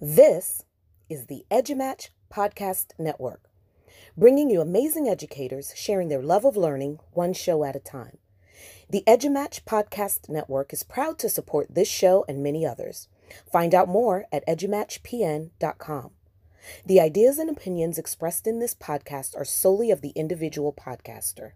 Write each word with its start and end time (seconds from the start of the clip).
This 0.00 0.64
is 1.08 1.26
the 1.26 1.46
EduMatch 1.52 2.08
Podcast 2.28 2.86
Network, 2.98 3.48
bringing 4.16 4.50
you 4.50 4.60
amazing 4.60 5.08
educators 5.08 5.72
sharing 5.76 6.08
their 6.08 6.22
love 6.22 6.44
of 6.44 6.56
learning 6.56 6.98
one 7.12 7.32
show 7.32 7.62
at 7.62 7.76
a 7.76 7.80
time. 7.80 8.18
The 8.90 9.04
EduMatch 9.06 9.62
Podcast 9.62 10.28
Network 10.28 10.72
is 10.72 10.82
proud 10.82 11.18
to 11.20 11.28
support 11.28 11.74
this 11.74 11.88
show 11.88 12.24
and 12.28 12.42
many 12.42 12.66
others. 12.66 13.06
Find 13.50 13.72
out 13.72 13.88
more 13.88 14.24
at 14.32 14.46
edumatchpn.com. 14.48 16.10
The 16.84 17.00
ideas 17.00 17.38
and 17.38 17.48
opinions 17.48 17.96
expressed 17.96 18.48
in 18.48 18.58
this 18.58 18.74
podcast 18.74 19.36
are 19.36 19.44
solely 19.44 19.92
of 19.92 20.00
the 20.00 20.10
individual 20.10 20.72
podcaster. 20.72 21.52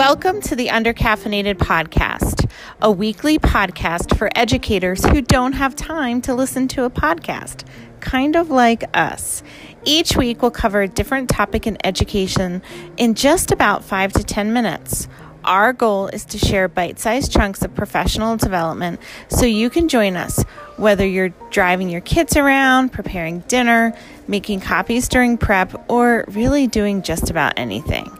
Welcome 0.00 0.40
to 0.40 0.56
the 0.56 0.68
Undercaffeinated 0.68 1.56
Podcast, 1.56 2.50
a 2.80 2.90
weekly 2.90 3.38
podcast 3.38 4.16
for 4.16 4.30
educators 4.34 5.04
who 5.04 5.20
don't 5.20 5.52
have 5.52 5.76
time 5.76 6.22
to 6.22 6.34
listen 6.34 6.68
to 6.68 6.84
a 6.84 6.90
podcast, 6.90 7.66
kind 8.00 8.34
of 8.34 8.48
like 8.48 8.82
us. 8.96 9.42
Each 9.84 10.16
week, 10.16 10.40
we'll 10.40 10.52
cover 10.52 10.80
a 10.80 10.88
different 10.88 11.28
topic 11.28 11.66
in 11.66 11.76
education 11.84 12.62
in 12.96 13.14
just 13.14 13.50
about 13.50 13.84
five 13.84 14.14
to 14.14 14.24
10 14.24 14.54
minutes. 14.54 15.06
Our 15.44 15.74
goal 15.74 16.06
is 16.06 16.24
to 16.26 16.38
share 16.38 16.66
bite 16.66 16.98
sized 16.98 17.30
chunks 17.30 17.60
of 17.60 17.74
professional 17.74 18.38
development 18.38 19.00
so 19.28 19.44
you 19.44 19.68
can 19.68 19.86
join 19.86 20.16
us, 20.16 20.42
whether 20.78 21.06
you're 21.06 21.34
driving 21.50 21.90
your 21.90 22.00
kids 22.00 22.38
around, 22.38 22.90
preparing 22.90 23.40
dinner, 23.40 23.94
making 24.26 24.60
copies 24.60 25.08
during 25.08 25.36
prep, 25.36 25.90
or 25.90 26.24
really 26.28 26.66
doing 26.66 27.02
just 27.02 27.28
about 27.28 27.52
anything. 27.58 28.10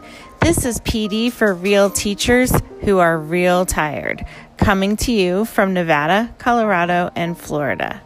This 0.41 0.65
is 0.65 0.79
PD 0.79 1.31
for 1.31 1.53
real 1.53 1.91
teachers 1.91 2.51
who 2.81 2.97
are 2.97 3.15
real 3.19 3.63
tired, 3.63 4.25
coming 4.57 4.97
to 4.97 5.11
you 5.11 5.45
from 5.45 5.71
Nevada, 5.71 6.33
Colorado, 6.39 7.11
and 7.15 7.37
Florida. 7.37 8.01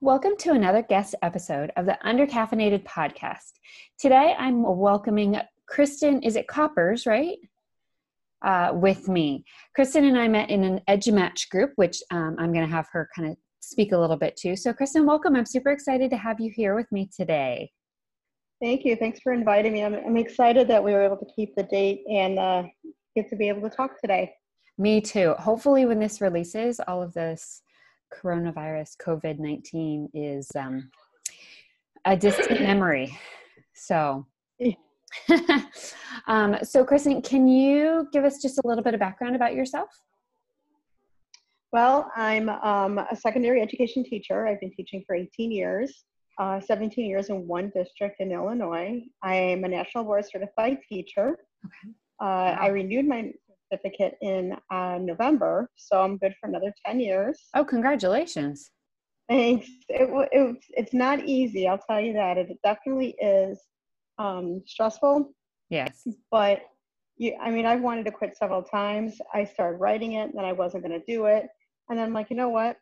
Welcome 0.00 0.36
to 0.40 0.52
another 0.52 0.82
guest 0.82 1.14
episode 1.22 1.72
of 1.76 1.86
the 1.86 1.98
Undercaffeinated 2.04 2.84
Podcast. 2.84 3.52
Today 3.98 4.36
I'm 4.38 4.62
welcoming 4.62 5.40
Kristen, 5.64 6.22
is 6.22 6.36
it 6.36 6.46
Koppers, 6.46 7.06
right? 7.06 7.38
Uh, 8.42 8.72
with 8.74 9.08
me. 9.08 9.44
Kristen 9.74 10.04
and 10.04 10.18
I 10.18 10.28
met 10.28 10.50
in 10.50 10.64
an 10.64 10.80
EduMatch 10.88 11.48
group, 11.50 11.72
which 11.76 12.02
um, 12.10 12.36
I'm 12.38 12.52
going 12.52 12.66
to 12.66 12.72
have 12.72 12.86
her 12.92 13.08
kind 13.14 13.30
of 13.30 13.36
speak 13.60 13.92
a 13.92 13.98
little 13.98 14.16
bit 14.16 14.36
to. 14.36 14.56
So, 14.56 14.72
Kristen, 14.72 15.06
welcome. 15.06 15.36
I'm 15.36 15.46
super 15.46 15.70
excited 15.70 16.10
to 16.10 16.16
have 16.16 16.40
you 16.40 16.50
here 16.54 16.74
with 16.74 16.90
me 16.92 17.08
today. 17.14 17.70
Thank 18.62 18.84
you. 18.84 18.96
Thanks 18.96 19.20
for 19.20 19.32
inviting 19.32 19.72
me. 19.72 19.84
I'm, 19.84 19.94
I'm 19.94 20.16
excited 20.16 20.66
that 20.68 20.82
we 20.82 20.92
were 20.92 21.02
able 21.02 21.16
to 21.18 21.26
keep 21.34 21.54
the 21.54 21.62
date 21.64 22.02
and 22.10 22.38
uh, 22.38 22.62
get 23.14 23.28
to 23.30 23.36
be 23.36 23.48
able 23.48 23.68
to 23.68 23.74
talk 23.74 24.00
today. 24.00 24.32
Me 24.78 25.00
too. 25.00 25.34
Hopefully, 25.38 25.86
when 25.86 25.98
this 25.98 26.20
releases, 26.20 26.80
all 26.86 27.02
of 27.02 27.12
this 27.12 27.62
coronavirus, 28.12 28.96
COVID 29.04 29.38
19 29.38 30.08
is 30.14 30.48
um, 30.56 30.90
a 32.04 32.16
distant 32.16 32.60
memory. 32.62 33.16
So, 33.74 34.26
um, 36.26 36.56
so, 36.62 36.84
Kristen, 36.84 37.22
can 37.22 37.46
you 37.48 38.08
give 38.12 38.24
us 38.24 38.40
just 38.40 38.58
a 38.58 38.66
little 38.66 38.84
bit 38.84 38.94
of 38.94 39.00
background 39.00 39.36
about 39.36 39.54
yourself? 39.54 39.88
Well, 41.72 42.10
I'm 42.16 42.48
um, 42.48 42.98
a 42.98 43.14
secondary 43.14 43.60
education 43.60 44.02
teacher. 44.02 44.46
I've 44.46 44.60
been 44.60 44.72
teaching 44.72 45.04
for 45.06 45.14
18 45.14 45.52
years, 45.52 46.04
uh, 46.38 46.60
17 46.60 47.04
years 47.04 47.28
in 47.28 47.46
one 47.46 47.70
district 47.74 48.20
in 48.20 48.32
Illinois. 48.32 49.02
I 49.22 49.34
am 49.34 49.64
a 49.64 49.68
national 49.68 50.04
board 50.04 50.24
certified 50.24 50.78
teacher. 50.88 51.38
Okay. 51.64 51.92
Uh, 52.20 52.24
wow. 52.24 52.58
I 52.60 52.66
renewed 52.68 53.06
my 53.06 53.32
certificate 53.70 54.16
in 54.22 54.56
uh, 54.70 54.98
November, 54.98 55.70
so 55.76 56.00
I'm 56.00 56.16
good 56.16 56.34
for 56.40 56.48
another 56.48 56.72
10 56.86 57.00
years. 57.00 57.38
Oh, 57.54 57.64
congratulations. 57.64 58.70
Thanks. 59.28 59.68
It, 59.90 60.08
it, 60.32 60.56
it's 60.70 60.94
not 60.94 61.20
easy, 61.26 61.68
I'll 61.68 61.78
tell 61.78 62.00
you 62.00 62.14
that. 62.14 62.38
It 62.38 62.48
definitely 62.64 63.14
is 63.20 63.60
um, 64.18 64.62
stressful. 64.66 65.32
Yes. 65.70 66.06
But 66.30 66.62
you, 67.16 67.36
I 67.40 67.50
mean, 67.50 67.66
I've 67.66 67.80
wanted 67.80 68.04
to 68.06 68.12
quit 68.12 68.36
several 68.36 68.62
times. 68.62 69.20
I 69.34 69.44
started 69.44 69.78
writing 69.78 70.12
it, 70.12 70.30
then 70.34 70.44
I 70.44 70.52
wasn't 70.52 70.84
going 70.84 70.98
to 70.98 71.06
do 71.06 71.26
it. 71.26 71.46
And 71.88 71.98
then 71.98 72.06
I'm 72.06 72.12
like, 72.12 72.30
you 72.30 72.36
know 72.36 72.48
what? 72.48 72.76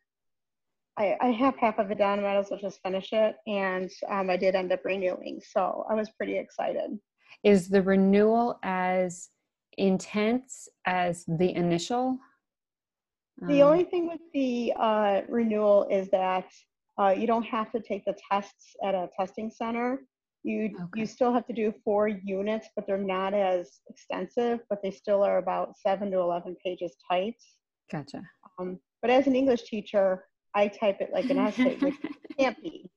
I, 0.98 1.16
I 1.20 1.28
have 1.28 1.56
half 1.56 1.78
of 1.78 1.90
it 1.90 1.98
done. 1.98 2.20
I 2.20 2.22
might 2.22 2.36
as 2.36 2.48
well 2.50 2.60
just 2.60 2.80
finish 2.82 3.12
it. 3.12 3.36
And 3.46 3.90
um, 4.08 4.30
I 4.30 4.36
did 4.36 4.54
end 4.54 4.72
up 4.72 4.84
renewing. 4.84 5.40
So 5.46 5.84
I 5.90 5.94
was 5.94 6.10
pretty 6.10 6.38
excited. 6.38 6.98
Is 7.44 7.68
the 7.68 7.82
renewal 7.82 8.58
as 8.62 9.28
intense 9.76 10.68
as 10.86 11.24
the 11.28 11.54
initial? 11.54 12.18
The 13.42 13.62
um, 13.62 13.68
only 13.72 13.84
thing 13.84 14.08
with 14.08 14.20
the 14.32 14.72
uh, 14.78 15.20
renewal 15.28 15.86
is 15.90 16.08
that 16.10 16.46
uh, 16.98 17.14
you 17.16 17.26
don't 17.26 17.44
have 17.44 17.70
to 17.72 17.80
take 17.80 18.06
the 18.06 18.16
tests 18.30 18.74
at 18.82 18.94
a 18.94 19.10
testing 19.18 19.50
center. 19.50 20.00
You 20.46 20.66
okay. 20.66 21.00
you 21.00 21.06
still 21.06 21.32
have 21.34 21.44
to 21.48 21.52
do 21.52 21.74
four 21.84 22.06
units, 22.06 22.68
but 22.76 22.86
they're 22.86 22.98
not 22.98 23.34
as 23.34 23.80
extensive, 23.90 24.60
but 24.70 24.80
they 24.80 24.92
still 24.92 25.24
are 25.24 25.38
about 25.38 25.76
seven 25.76 26.08
to 26.12 26.18
eleven 26.18 26.56
pages 26.64 26.94
tight. 27.10 27.34
Gotcha. 27.90 28.22
Um, 28.56 28.78
but 29.02 29.10
as 29.10 29.26
an 29.26 29.34
English 29.34 29.64
teacher, 29.64 30.24
I 30.54 30.68
type 30.68 30.98
it 31.00 31.10
like 31.12 31.30
an 31.30 31.38
essay, 31.38 31.76
which 31.78 31.96
can't 32.38 32.56
be. 32.62 32.88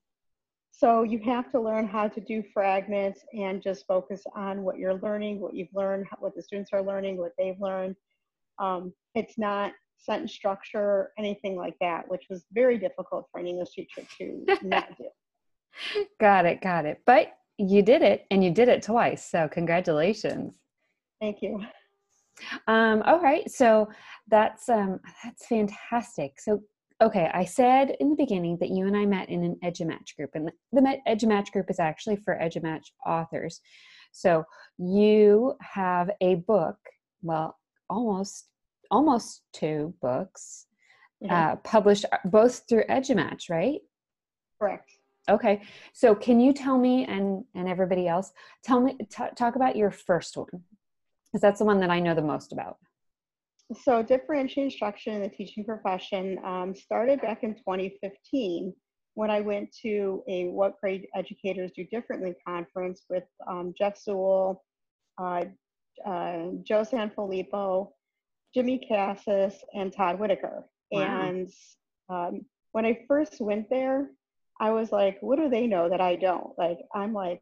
So 0.71 1.01
you 1.01 1.19
have 1.25 1.51
to 1.51 1.59
learn 1.59 1.87
how 1.87 2.07
to 2.07 2.21
do 2.21 2.43
fragments 2.53 3.21
and 3.33 3.63
just 3.63 3.87
focus 3.87 4.21
on 4.35 4.61
what 4.61 4.77
you're 4.77 4.99
learning, 4.99 5.41
what 5.41 5.55
you've 5.55 5.73
learned, 5.73 6.05
what 6.19 6.35
the 6.35 6.43
students 6.43 6.69
are 6.71 6.83
learning, 6.83 7.17
what 7.17 7.31
they've 7.39 7.59
learned. 7.59 7.95
Um, 8.59 8.93
it's 9.15 9.39
not 9.39 9.73
sentence 9.97 10.33
structure, 10.33 11.13
anything 11.17 11.55
like 11.55 11.75
that, 11.81 12.07
which 12.09 12.27
was 12.29 12.45
very 12.53 12.77
difficult 12.77 13.27
for 13.31 13.39
an 13.39 13.47
English 13.47 13.71
teacher 13.71 14.03
to 14.19 14.45
not 14.63 14.89
do. 14.99 16.05
Got 16.19 16.45
it, 16.45 16.61
got 16.61 16.85
it. 16.85 17.01
But 17.05 17.33
you 17.59 17.81
did 17.81 18.01
it 18.01 18.25
and 18.31 18.43
you 18.43 18.51
did 18.51 18.69
it 18.69 18.81
twice. 18.81 19.29
So 19.29 19.47
congratulations. 19.47 20.53
Thank 21.19 21.41
you. 21.41 21.59
Um, 22.67 23.01
all 23.05 23.19
right. 23.19 23.49
So 23.51 23.89
that's 24.29 24.69
um, 24.69 24.99
that's 25.23 25.45
fantastic. 25.45 26.39
So 26.39 26.63
okay, 27.01 27.29
I 27.33 27.43
said 27.43 27.95
in 27.99 28.09
the 28.09 28.15
beginning 28.15 28.57
that 28.61 28.69
you 28.69 28.87
and 28.87 28.95
I 28.95 29.05
met 29.05 29.29
in 29.29 29.43
an 29.43 29.57
EduMatch 29.63 30.15
group, 30.15 30.31
and 30.35 30.49
the 30.71 30.97
EduMatch 31.07 31.51
group 31.51 31.69
is 31.69 31.79
actually 31.79 32.15
for 32.15 32.39
EduMatch 32.41 32.85
authors. 33.05 33.59
So 34.11 34.45
you 34.77 35.53
have 35.61 36.09
a 36.21 36.35
book, 36.35 36.77
well, 37.21 37.57
almost 37.89 38.45
almost 38.89 39.41
two 39.53 39.93
books, 40.01 40.65
mm-hmm. 41.21 41.33
uh, 41.33 41.55
published 41.57 42.05
uh, 42.11 42.17
both 42.25 42.63
through 42.69 42.85
EduMatch, 42.89 43.49
right? 43.49 43.81
Correct. 44.59 44.89
Okay. 45.29 45.61
So 45.93 46.15
can 46.15 46.39
you 46.39 46.53
tell 46.53 46.77
me 46.77 47.05
and 47.05 47.43
and 47.55 47.67
everybody 47.67 48.07
else 48.07 48.31
tell 48.63 48.79
me 48.79 48.95
t- 49.09 49.23
talk 49.35 49.55
about 49.55 49.75
your 49.75 49.91
first 49.91 50.35
one 50.35 50.47
because 51.31 51.41
that's 51.41 51.59
the 51.59 51.65
one 51.65 51.79
that 51.79 51.89
I 51.89 51.99
know 51.99 52.15
the 52.15 52.21
most 52.21 52.51
about. 52.51 52.77
So 53.83 54.01
differentiating 54.01 54.65
instruction 54.65 55.13
in 55.13 55.21
the 55.21 55.29
teaching 55.29 55.63
profession 55.63 56.39
um, 56.43 56.73
started 56.73 57.21
back 57.21 57.43
in 57.43 57.53
2015 57.53 58.73
when 59.13 59.29
I 59.29 59.41
went 59.41 59.75
to 59.83 60.23
a 60.27 60.45
What 60.45 60.79
Great 60.81 61.07
Educators 61.15 61.71
Do 61.75 61.83
Differently 61.85 62.35
conference 62.47 63.03
with 63.09 63.25
um, 63.47 63.73
Jeff 63.77 63.95
Zoul, 63.97 64.63
uh, 65.21 65.43
uh, 66.05 66.47
Joe 66.63 66.83
Sanfelippo, 66.83 67.89
Jimmy 68.55 68.83
Casas, 68.87 69.53
and 69.75 69.93
Todd 69.93 70.19
Whitaker. 70.19 70.65
Wow. 70.91 71.21
And 71.21 71.51
um, 72.09 72.45
when 72.71 72.85
I 72.85 73.03
first 73.07 73.39
went 73.39 73.69
there, 73.69 74.09
I 74.59 74.71
was 74.71 74.91
like, 74.91 75.17
what 75.21 75.37
do 75.37 75.49
they 75.49 75.67
know 75.67 75.89
that 75.89 76.01
I 76.01 76.15
don't? 76.15 76.57
Like, 76.57 76.79
I'm 76.93 77.13
like, 77.13 77.41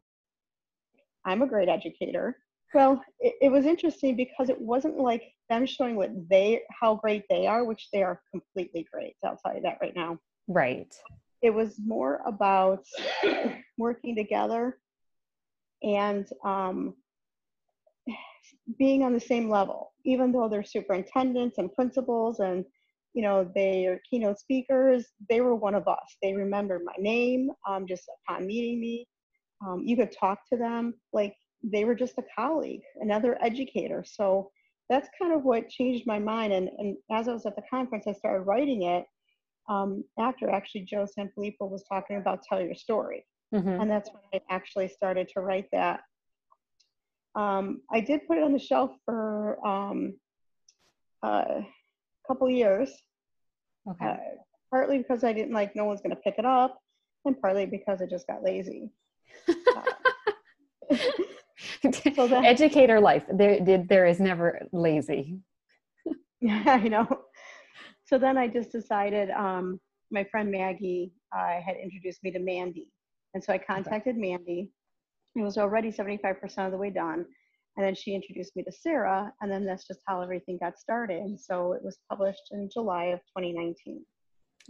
I'm 1.24 1.42
a 1.42 1.46
great 1.46 1.68
educator. 1.68 2.36
Well, 2.74 3.02
it, 3.18 3.34
it, 3.40 3.48
was 3.50 3.64
interesting 3.64 4.14
because 4.14 4.50
it 4.50 4.60
wasn't 4.60 4.98
like 4.98 5.22
them 5.48 5.66
showing 5.66 5.96
what 5.96 6.10
they, 6.28 6.62
how 6.80 6.96
great 6.96 7.24
they 7.28 7.46
are, 7.46 7.64
which 7.64 7.88
they 7.92 8.02
are 8.02 8.20
completely 8.30 8.86
great. 8.92 9.16
I'll 9.24 9.38
tell 9.44 9.54
you 9.54 9.62
that 9.62 9.78
right 9.80 9.96
now. 9.96 10.18
Right. 10.46 10.94
It 11.42 11.50
was 11.50 11.78
more 11.84 12.20
about 12.26 12.84
working 13.78 14.14
together 14.14 14.78
and 15.82 16.26
um, 16.44 16.94
being 18.78 19.02
on 19.02 19.12
the 19.12 19.20
same 19.20 19.48
level, 19.48 19.92
even 20.04 20.32
though 20.32 20.48
they're 20.48 20.64
superintendents 20.64 21.58
and 21.58 21.72
principals 21.74 22.40
and 22.40 22.64
you 23.18 23.24
know, 23.26 23.38
they 23.60 23.74
are 23.88 23.98
keynote 24.08 24.38
speakers. 24.46 25.00
They 25.30 25.40
were 25.46 25.56
one 25.66 25.76
of 25.80 25.86
us. 25.96 26.08
They 26.22 26.32
remembered 26.44 26.82
my 26.90 26.98
name 27.12 27.42
um, 27.68 27.82
just 27.92 28.04
upon 28.16 28.46
meeting 28.52 28.76
me. 28.86 28.94
Um, 29.64 29.78
you 29.88 29.94
could 29.98 30.12
talk 30.24 30.38
to 30.50 30.56
them 30.66 30.82
like 31.18 31.34
they 31.74 31.82
were 31.86 31.98
just 32.04 32.16
a 32.22 32.26
colleague, 32.38 32.84
another 33.06 33.32
educator. 33.48 34.00
So 34.18 34.24
that's 34.90 35.08
kind 35.20 35.32
of 35.36 35.40
what 35.48 35.68
changed 35.78 36.04
my 36.14 36.20
mind. 36.32 36.50
And, 36.56 36.66
and 36.80 36.96
as 37.18 37.24
I 37.28 37.32
was 37.38 37.46
at 37.50 37.56
the 37.56 37.68
conference, 37.74 38.06
I 38.06 38.14
started 38.22 38.44
writing 38.50 38.80
it. 38.96 39.04
um, 39.68 40.04
actor, 40.18 40.50
actually, 40.50 40.82
Joe 40.82 41.06
Sanfelippo, 41.06 41.68
was 41.68 41.84
talking 41.88 42.16
about 42.16 42.42
Tell 42.42 42.60
Your 42.60 42.74
Story. 42.74 43.24
Mm-hmm. 43.54 43.80
And 43.80 43.90
that's 43.90 44.10
when 44.10 44.22
I 44.34 44.40
actually 44.54 44.88
started 44.88 45.28
to 45.34 45.40
write 45.40 45.66
that. 45.72 46.00
Um, 47.34 47.82
I 47.92 48.00
did 48.00 48.26
put 48.26 48.38
it 48.38 48.44
on 48.44 48.52
the 48.52 48.58
shelf 48.58 48.90
for 49.04 49.64
um, 49.66 50.14
a 51.22 51.62
couple 52.26 52.48
years, 52.50 52.90
Okay. 53.88 54.06
uh, 54.06 54.16
partly 54.70 54.98
because 54.98 55.24
I 55.24 55.32
didn't 55.32 55.52
like 55.52 55.74
no 55.76 55.84
one's 55.84 56.00
going 56.00 56.14
to 56.14 56.22
pick 56.22 56.34
it 56.38 56.44
up, 56.44 56.78
and 57.24 57.40
partly 57.40 57.66
because 57.66 58.00
I 58.02 58.06
just 58.06 58.26
got 58.26 58.42
lazy. 58.42 58.90
Uh, 59.48 60.94
so 62.14 62.26
Educator 62.42 63.00
life. 63.00 63.24
There, 63.32 63.60
there 63.60 63.84
there 63.88 64.06
is 64.06 64.20
never 64.20 64.60
lazy. 64.72 65.38
Yeah, 66.40 66.62
I 66.66 66.88
know. 66.88 67.06
So 68.04 68.18
then 68.18 68.38
I 68.38 68.48
just 68.48 68.72
decided, 68.72 69.30
um, 69.30 69.80
my 70.10 70.24
friend 70.24 70.50
Maggie 70.50 71.12
uh, 71.36 71.60
had 71.60 71.76
introduced 71.76 72.22
me 72.22 72.30
to 72.30 72.38
Mandy. 72.38 72.88
And 73.34 73.44
so 73.44 73.52
I 73.52 73.58
contacted 73.58 74.16
Mandy. 74.16 74.70
It 75.36 75.42
was 75.42 75.58
already 75.58 75.92
75% 75.92 76.64
of 76.64 76.72
the 76.72 76.78
way 76.78 76.90
done. 76.90 77.26
And 77.78 77.86
then 77.86 77.94
she 77.94 78.12
introduced 78.12 78.56
me 78.56 78.64
to 78.64 78.72
Sarah. 78.72 79.32
And 79.40 79.50
then 79.50 79.64
that's 79.64 79.86
just 79.86 80.00
how 80.04 80.20
everything 80.20 80.58
got 80.60 80.80
started. 80.80 81.22
And 81.22 81.38
so 81.38 81.74
it 81.74 81.82
was 81.82 81.98
published 82.10 82.48
in 82.50 82.68
July 82.68 83.04
of 83.04 83.20
2019. 83.36 84.04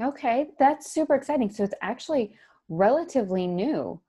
Okay, 0.00 0.50
that's 0.58 0.92
super 0.92 1.14
exciting. 1.14 1.50
So 1.50 1.64
it's 1.64 1.74
actually 1.80 2.36
relatively 2.68 3.46
new. 3.46 4.00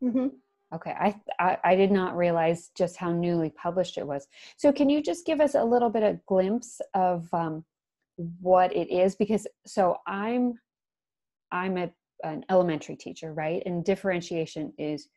hmm 0.00 0.28
Okay, 0.72 0.92
I, 0.92 1.20
I 1.40 1.58
I 1.64 1.74
did 1.74 1.90
not 1.90 2.16
realize 2.16 2.70
just 2.76 2.96
how 2.96 3.10
newly 3.10 3.50
published 3.50 3.98
it 3.98 4.06
was. 4.06 4.28
So 4.56 4.70
can 4.70 4.88
you 4.88 5.02
just 5.02 5.26
give 5.26 5.40
us 5.40 5.56
a 5.56 5.64
little 5.64 5.90
bit 5.90 6.04
of 6.04 6.24
glimpse 6.26 6.80
of 6.94 7.26
um, 7.34 7.64
what 8.40 8.72
it 8.76 8.88
is? 8.88 9.16
Because 9.16 9.48
so 9.66 9.96
I'm 10.06 10.60
I'm 11.50 11.76
a, 11.76 11.90
an 12.22 12.44
elementary 12.50 12.94
teacher, 12.94 13.32
right? 13.32 13.62
And 13.66 13.84
differentiation 13.84 14.72
is 14.78 15.08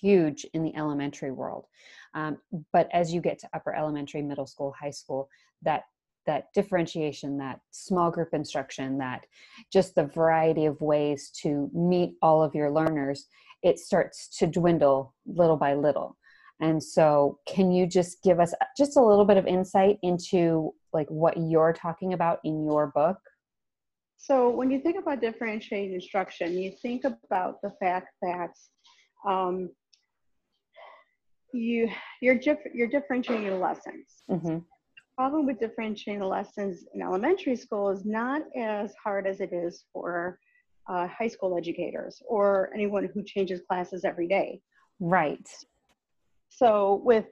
huge 0.00 0.46
in 0.54 0.62
the 0.62 0.74
elementary 0.76 1.30
world. 1.30 1.66
Um, 2.14 2.38
but 2.72 2.88
as 2.92 3.12
you 3.12 3.20
get 3.20 3.38
to 3.40 3.48
upper 3.52 3.74
elementary, 3.74 4.22
middle 4.22 4.46
school, 4.46 4.74
high 4.78 4.90
school, 4.90 5.28
that 5.62 5.84
that 6.26 6.52
differentiation, 6.54 7.38
that 7.38 7.60
small 7.70 8.10
group 8.10 8.34
instruction, 8.34 8.98
that 8.98 9.24
just 9.72 9.94
the 9.94 10.04
variety 10.04 10.66
of 10.66 10.80
ways 10.80 11.30
to 11.42 11.70
meet 11.72 12.14
all 12.20 12.42
of 12.42 12.54
your 12.54 12.70
learners 12.70 13.26
it 13.62 13.78
starts 13.78 14.28
to 14.38 14.46
dwindle 14.46 15.14
little 15.26 15.56
by 15.56 15.74
little 15.74 16.16
and 16.60 16.82
so 16.82 17.38
can 17.46 17.70
you 17.72 17.86
just 17.86 18.22
give 18.22 18.38
us 18.40 18.52
just 18.76 18.96
a 18.96 19.02
little 19.02 19.24
bit 19.24 19.36
of 19.36 19.46
insight 19.46 19.98
into 20.02 20.74
like 20.92 21.08
what 21.08 21.36
you're 21.36 21.72
talking 21.72 22.12
about 22.12 22.38
in 22.44 22.64
your 22.64 22.88
book 22.88 23.18
So 24.16 24.50
when 24.50 24.70
you 24.70 24.80
think 24.80 24.98
about 24.98 25.22
differentiated 25.22 25.94
instruction, 25.94 26.52
you 26.58 26.72
think 26.82 27.04
about 27.04 27.62
the 27.62 27.72
fact 27.80 28.08
that 28.20 28.52
um, 29.26 29.70
you 31.52 31.88
you're 32.20 32.38
diff- 32.38 32.72
you're 32.74 32.88
differentiating 32.88 33.44
your 33.44 33.58
lessons. 33.58 34.22
mm-hmm. 34.30 34.58
problem 35.16 35.46
with 35.46 35.58
differentiating 35.58 36.20
the 36.20 36.26
lessons 36.26 36.84
in 36.94 37.02
elementary 37.02 37.56
school 37.56 37.90
is 37.90 38.04
not 38.04 38.42
as 38.56 38.92
hard 39.02 39.26
as 39.26 39.40
it 39.40 39.52
is 39.52 39.84
for 39.92 40.38
uh, 40.88 41.06
high 41.06 41.28
school 41.28 41.56
educators 41.56 42.22
or 42.26 42.70
anyone 42.74 43.08
who 43.14 43.22
changes 43.22 43.60
classes 43.68 44.04
every 44.04 44.26
day. 44.26 44.60
right 44.98 45.48
So 46.48 47.00
with, 47.04 47.26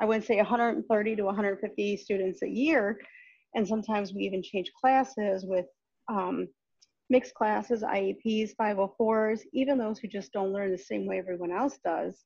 I 0.00 0.04
would 0.04 0.24
say 0.24 0.36
130 0.36 1.16
to 1.16 1.22
150 1.22 1.96
students 1.96 2.42
a 2.42 2.48
year, 2.48 2.98
and 3.54 3.66
sometimes 3.66 4.12
we 4.12 4.22
even 4.22 4.42
change 4.42 4.72
classes 4.80 5.44
with 5.46 5.66
um, 6.08 6.48
mixed 7.08 7.34
classes, 7.34 7.82
IEPs, 7.82 8.56
504s, 8.60 9.42
even 9.52 9.78
those 9.78 9.98
who 9.98 10.08
just 10.08 10.32
don't 10.32 10.52
learn 10.52 10.72
the 10.72 10.78
same 10.78 11.06
way 11.06 11.18
everyone 11.18 11.52
else 11.52 11.78
does. 11.84 12.24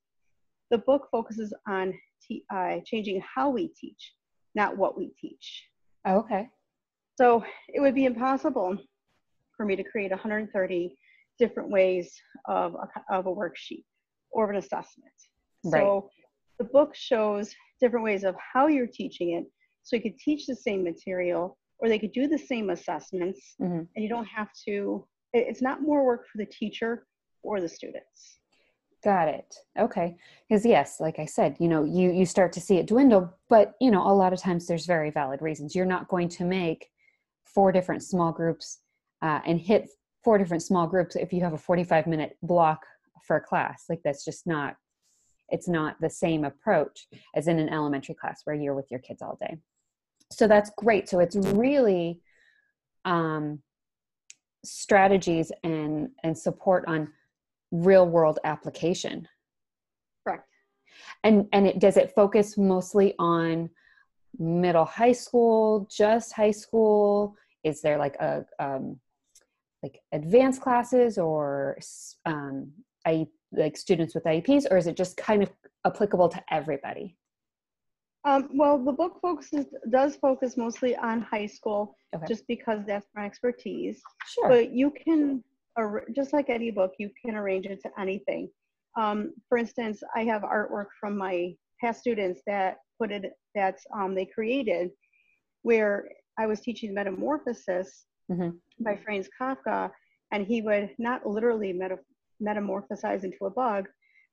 The 0.71 0.79
book 0.79 1.09
focuses 1.11 1.53
on 1.67 1.95
te- 2.27 2.45
uh, 2.53 2.77
changing 2.85 3.23
how 3.35 3.51
we 3.51 3.69
teach, 3.69 4.15
not 4.55 4.77
what 4.77 4.97
we 4.99 5.13
teach. 5.21 5.65
okay 6.07 6.49
So 7.17 7.45
it 7.69 7.81
would 7.81 7.95
be 7.95 8.05
impossible 8.05 8.77
for 9.57 9.65
me 9.67 9.77
to 9.77 9.83
create 9.83 10.11
130 10.11 10.97
different 11.39 11.71
ways 11.71 12.13
of 12.47 12.75
a, 12.75 13.15
of 13.17 13.27
a 13.27 13.35
worksheet 13.35 13.85
or 14.31 14.45
of 14.45 14.51
an 14.51 14.57
assessment. 14.57 15.13
Right. 15.65 15.83
So 15.83 16.11
the 16.59 16.65
book 16.65 16.95
shows 16.95 17.55
different 17.81 18.05
ways 18.05 18.25
of 18.25 18.35
how 18.53 18.67
you're 18.67 18.87
teaching 18.87 19.33
it. 19.39 19.45
So 19.85 19.97
you 19.97 20.03
could 20.03 20.19
teach 20.19 20.47
the 20.47 20.57
same 20.57 20.83
material 20.85 21.57
or 21.79 21.89
they 21.89 21.99
could 21.99 22.13
do 22.13 22.27
the 22.29 22.39
same 22.39 22.71
assessments 22.71 23.55
Mhm. 23.61 23.87
and 23.95 24.03
you 24.05 24.09
don't 24.09 24.27
have 24.27 24.51
to, 24.67 25.07
it's 25.33 25.63
not 25.63 25.81
more 25.83 26.05
work 26.05 26.27
for 26.31 26.39
the 26.39 26.47
teacher 26.47 27.07
or 27.43 27.61
the 27.61 27.69
students. 27.69 28.41
Got 29.03 29.29
it. 29.29 29.55
Okay. 29.79 30.17
Because 30.49 30.65
yes 30.65 31.01
like 31.01 31.19
i 31.19 31.25
said 31.27 31.57
you 31.61 31.69
know 31.69 31.85
you 31.85 32.11
you 32.11 32.25
start 32.25 32.53
to 32.53 32.61
see 32.61 32.79
it 32.79 32.87
dwindle 32.87 33.33
but 33.49 33.75
you 33.81 33.91
know 33.91 34.03
a 34.03 34.15
lot 34.15 34.33
of 34.33 34.41
times 34.41 34.67
there's 34.67 34.87
very 34.87 35.11
valid 35.11 35.43
reasons. 35.43 35.75
You're 35.75 35.87
not 35.87 36.09
going 36.09 36.29
to 36.31 36.45
make 36.45 36.91
four 37.45 37.73
different 37.73 38.03
small 38.03 38.33
groups 38.33 38.81
uh, 39.23 39.41
and 39.47 39.61
hit 39.61 39.89
four 40.23 40.39
different 40.39 40.63
small 40.63 40.87
groups 40.87 41.17
if 41.17 41.33
you 41.33 41.43
have 41.43 41.53
a 41.53 41.59
45 41.59 42.07
minute 42.07 42.37
block 42.43 42.85
for 43.27 43.37
a 43.37 43.41
class. 43.41 43.85
Like 43.89 44.01
that's 44.05 44.25
just 44.25 44.47
not 44.47 44.77
it's 45.49 45.69
not 45.69 45.97
the 46.01 46.11
same 46.11 46.45
approach 46.45 47.07
as 47.35 47.49
in 47.49 47.59
an 47.59 47.71
elementary 47.71 48.15
class 48.15 48.43
where 48.45 48.55
you're 48.55 48.75
with 48.75 48.91
your 48.91 49.01
kids 49.01 49.23
all 49.23 49.39
day. 49.41 49.57
So 50.31 50.47
that's 50.47 50.71
great. 50.77 51.09
So 51.09 51.21
it's 51.21 51.37
really 51.37 52.21
um, 53.05 53.61
strategies 54.65 55.51
and 55.65 56.11
and 56.23 56.37
support 56.37 56.85
on 56.87 57.09
real 57.71 58.07
world 58.07 58.39
application 58.45 59.29
Correct. 60.27 60.49
and 61.25 61.47
and 61.53 61.67
it 61.67 61.79
does 61.79 61.97
it 61.97 62.13
focus 62.15 62.57
mostly 62.57 63.15
on 63.19 63.69
middle 64.39 64.85
high 64.85 65.13
school 65.13 65.87
just 65.91 66.33
high 66.33 66.51
school 66.51 67.35
is 67.65 67.81
there 67.83 67.99
like 67.99 68.17
a 68.17 68.45
um, 68.59 68.99
like 69.83 70.01
advanced 70.13 70.61
classes 70.61 71.19
or 71.19 71.79
um, 72.27 72.71
I, 73.07 73.27
like 73.53 73.77
students 73.77 74.15
with 74.15 74.25
IEPs 74.25 74.67
or 74.71 74.77
is 74.77 74.87
it 74.87 74.97
just 74.97 75.17
kind 75.17 75.43
of 75.43 75.51
applicable 75.87 76.29
to 76.31 76.43
everybody 76.51 77.17
Um, 78.25 78.51
well, 78.53 78.77
the 78.85 78.93
book 78.93 79.21
focuses, 79.23 79.67
does 79.91 80.17
focus 80.17 80.57
mostly 80.57 80.97
on 80.97 81.23
high 81.23 81.47
school 81.47 81.97
Okay. 82.15 82.27
just 82.27 82.47
because 82.49 82.81
that's 82.87 83.07
my 83.15 83.25
expertise. 83.25 84.03
sure 84.27 84.49
But 84.49 84.73
you 84.73 84.91
can, 84.91 85.43
ar- 85.79 86.05
just 86.15 86.33
like 86.33 86.51
any 86.51 86.71
book, 86.71 86.93
you 86.99 87.11
can 87.25 87.37
arrange 87.37 87.67
it 87.67 87.81
to 87.83 87.91
anything. 87.99 88.51
Um, 88.99 89.33
for 89.49 89.57
instance, 89.59 90.03
I 90.15 90.25
have 90.25 90.43
artwork 90.43 90.87
from 91.01 91.17
my 91.17 91.55
past 91.81 92.01
students 92.01 92.41
that 92.47 92.79
put 93.01 93.13
it, 93.13 93.33
that 93.55 93.79
um, 93.95 94.15
they 94.15 94.27
created 94.27 94.91
where 95.63 96.09
I 96.39 96.47
was 96.47 96.61
teaching 96.61 96.93
metamorphosis 96.95 98.07
Mhm. 98.31 98.59
by 98.81 98.97
Franz 98.97 99.29
Kafka, 99.41 99.91
and 100.33 100.47
he 100.47 100.61
would 100.63 100.95
not 100.99 101.25
literally 101.27 101.73
meta- 101.73 102.05
metamorphosize 102.43 103.25
into 103.25 103.47
a 103.47 103.51
bug, 103.51 103.89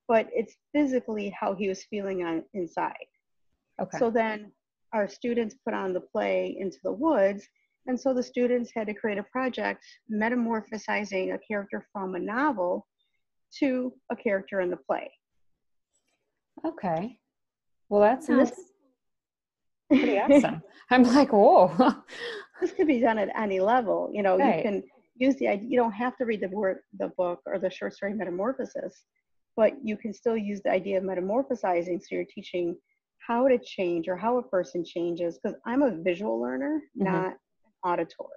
but 0.08 0.28
it's 0.34 0.56
physically 0.74 1.30
how 1.30 1.54
he 1.56 1.68
was 1.70 1.84
feeling 1.86 2.24
on 2.24 2.44
inside. 2.54 3.08
okay 3.80 3.98
So 3.98 4.10
then 4.10 4.52
our 4.94 5.08
students 5.08 5.56
put 5.66 5.74
on 5.74 5.94
the 5.94 6.02
play 6.02 6.56
Into 6.60 6.80
the 6.84 6.92
Woods. 6.94 7.48
And 7.88 8.00
so 8.00 8.14
the 8.14 8.24
students 8.24 8.72
had 8.76 8.88
to 8.88 8.94
create 8.94 9.18
a 9.20 9.24
project 9.24 9.86
metamorphosizing 10.12 11.34
a 11.34 11.40
character 11.40 11.86
from 11.92 12.16
a 12.16 12.20
novel 12.20 12.88
to 13.60 13.94
a 14.12 14.16
character 14.16 14.62
in 14.62 14.70
the 14.70 14.78
play. 14.78 15.12
okay 16.66 17.18
well 17.90 18.02
that 18.02 18.24
sounds 18.24 18.50
this- 18.50 18.72
pretty 20.00 20.18
awesome 20.24 20.62
i'm 20.90 21.04
like 21.04 21.32
whoa 21.32 21.72
this 22.62 22.72
could 22.72 22.88
be 22.88 23.00
done 23.00 23.18
at 23.18 23.30
any 23.38 23.60
level. 23.60 24.10
You 24.14 24.24
know, 24.24 24.38
Right. 24.38 24.58
you 24.58 24.64
can 24.64 24.84
use 25.18 25.36
the 25.36 25.48
idea, 25.50 25.70
you 25.70 25.78
don't 25.78 25.92
have 25.92 26.16
to 26.18 26.26
read 26.26 26.40
the 26.42 26.48
word, 26.48 26.78
the 26.98 27.10
book 27.18 27.42
or 27.46 27.60
the 27.60 27.70
short 27.70 27.94
story 27.94 28.14
Metamorphosis, 28.14 29.04
but 29.58 29.74
you 29.84 29.98
can 29.98 30.14
still 30.14 30.38
use 30.38 30.62
the 30.64 30.72
idea 30.72 30.98
of 30.98 31.04
metamorphosizing. 31.04 32.00
So 32.02 32.08
you're 32.16 32.24
teaching 32.26 32.76
how 33.28 33.48
to 33.50 33.58
change 33.60 34.08
or 34.08 34.16
how 34.16 34.38
a 34.38 34.44
person 34.44 34.86
changes. 34.86 35.38
Because 35.38 35.58
I'm 35.66 35.82
a 35.84 35.92
visual 36.02 36.40
learner, 36.42 36.82
Mhm. 36.98 37.04
not 37.12 37.34
auditory. 37.86 38.30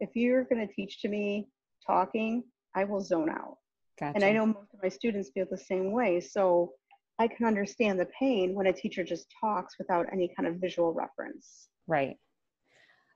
If 0.00 0.10
you're 0.14 0.44
going 0.44 0.66
to 0.66 0.72
teach 0.72 1.02
to 1.02 1.08
me 1.08 1.48
talking, 1.86 2.44
I 2.74 2.84
will 2.84 3.00
zone 3.00 3.28
out. 3.30 3.56
gotcha. 3.98 4.14
And 4.14 4.24
I 4.24 4.32
know 4.32 4.46
most 4.46 4.72
of 4.72 4.82
my 4.82 4.88
students 4.88 5.30
feel 5.34 5.46
the 5.50 5.58
same 5.58 5.92
way. 5.92 6.20
So 6.20 6.72
I 7.18 7.28
can 7.28 7.44
understand 7.46 8.00
the 8.00 8.08
pain 8.18 8.54
when 8.54 8.66
a 8.68 8.72
teacher 8.72 9.04
just 9.04 9.26
talks 9.38 9.74
without 9.78 10.06
any 10.12 10.32
kind 10.34 10.48
of 10.48 10.56
visual 10.56 10.92
reference. 10.94 11.68
right 11.86 12.16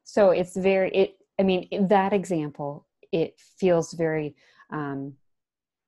so 0.04 0.30
it's 0.30 0.56
very 0.56 0.90
it 0.90 1.16
i 1.40 1.42
mean 1.42 1.62
in 1.70 1.88
that 1.88 2.12
example 2.12 2.86
it 3.12 3.34
feels 3.58 3.92
very 3.94 4.34
um 4.72 5.14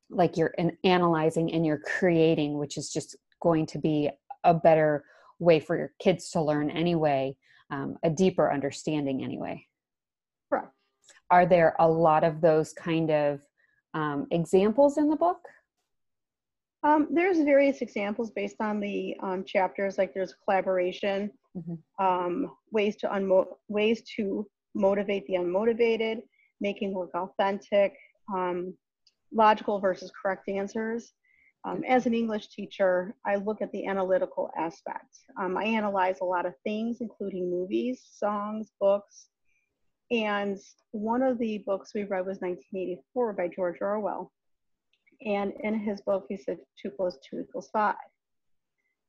like 0.09 0.37
you're 0.37 0.55
an 0.59 0.77
analyzing 0.85 1.53
and 1.53 1.65
you're 1.67 1.83
creating 1.99 2.57
which 2.59 2.77
is 2.79 2.91
just 2.91 3.17
going 3.43 3.67
to 3.67 3.79
be 3.79 4.09
a 4.45 4.55
better 4.55 5.05
way 5.39 5.61
for 5.61 5.77
your 5.77 5.93
kids 5.99 6.31
to 6.31 6.41
learn 6.41 6.71
anyway 6.71 7.37
um, 7.71 7.97
a 8.03 8.11
deeper 8.11 8.53
understanding 8.53 9.25
anyway 9.25 9.65
Correct. 10.51 10.73
are 11.31 11.47
there 11.47 11.75
a 11.79 11.89
lot 11.89 12.25
of 12.25 12.41
those 12.41 12.73
kind 12.73 13.11
of 13.11 13.41
um, 13.95 14.27
examples 14.31 14.99
in 14.99 15.09
the 15.09 15.17
book 15.17 15.41
um, 16.83 17.09
there's 17.11 17.39
various 17.39 17.81
examples 17.81 18.31
based 18.31 18.61
on 18.61 18.79
the 18.79 19.17
um, 19.23 19.45
chapters 19.45 19.99
like 19.99 20.15
there's 20.15 20.35
collaboration 20.45 21.31
mm-hmm. 21.57 22.05
um, 22.05 22.51
ways 22.71 22.97
to 22.97 23.09
unmo- 23.09 23.57
ways 23.69 24.03
to 24.17 24.47
motivate 24.75 25.27
the 25.27 25.35
unmotivated 25.35 26.21
making 26.61 26.95
work 26.95 27.11
authentic 27.15 27.95
um, 28.33 28.75
logical 29.33 29.81
versus 29.81 30.13
correct 30.21 30.49
answers 30.49 31.13
um, 31.67 31.83
as 31.89 32.07
an 32.07 32.15
English 32.15 32.49
teacher, 32.49 33.17
I 33.27 33.37
look 33.37 33.61
at 33.61 33.73
the 33.73 33.87
analytical 33.87 34.51
aspect. 34.57 35.19
Um, 35.41 35.57
I 35.57 35.65
analyze 35.65 36.19
a 36.21 36.25
lot 36.25 36.47
of 36.47 36.55
things, 36.63 36.99
including 37.01 37.51
movies, 37.51 38.07
songs, 38.09 38.71
books. 38.81 39.27
And 40.13 40.57
one 40.93 41.23
of 41.23 41.39
the 41.39 41.65
books 41.67 41.91
we 41.93 42.05
read 42.05 42.25
was 42.25 42.41
1984 42.41 43.33
by 43.33 43.49
George 43.49 43.79
Orwell. 43.81 44.31
And 45.25 45.53
in 45.61 45.81
his 45.81 46.01
book, 46.03 46.27
he 46.29 46.37
said 46.37 46.59
2 46.81 46.91
plus 46.91 47.19
2 47.29 47.41
equals 47.41 47.69
5. 47.73 47.97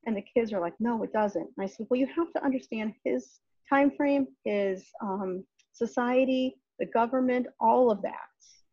And 0.07 0.17
the 0.17 0.23
kids 0.23 0.51
are 0.51 0.59
like, 0.59 0.73
no, 0.79 1.03
it 1.03 1.13
doesn't. 1.13 1.47
And 1.57 1.63
I 1.63 1.67
said, 1.67 1.85
well, 1.89 1.99
you 1.99 2.07
have 2.07 2.33
to 2.33 2.43
understand 2.43 2.93
his 3.05 3.39
time 3.69 3.91
frame, 3.95 4.25
his 4.45 4.87
um, 5.03 5.43
society, 5.73 6.55
the 6.79 6.87
government, 6.87 7.45
all 7.59 7.91
of 7.91 8.01
that 8.01 8.15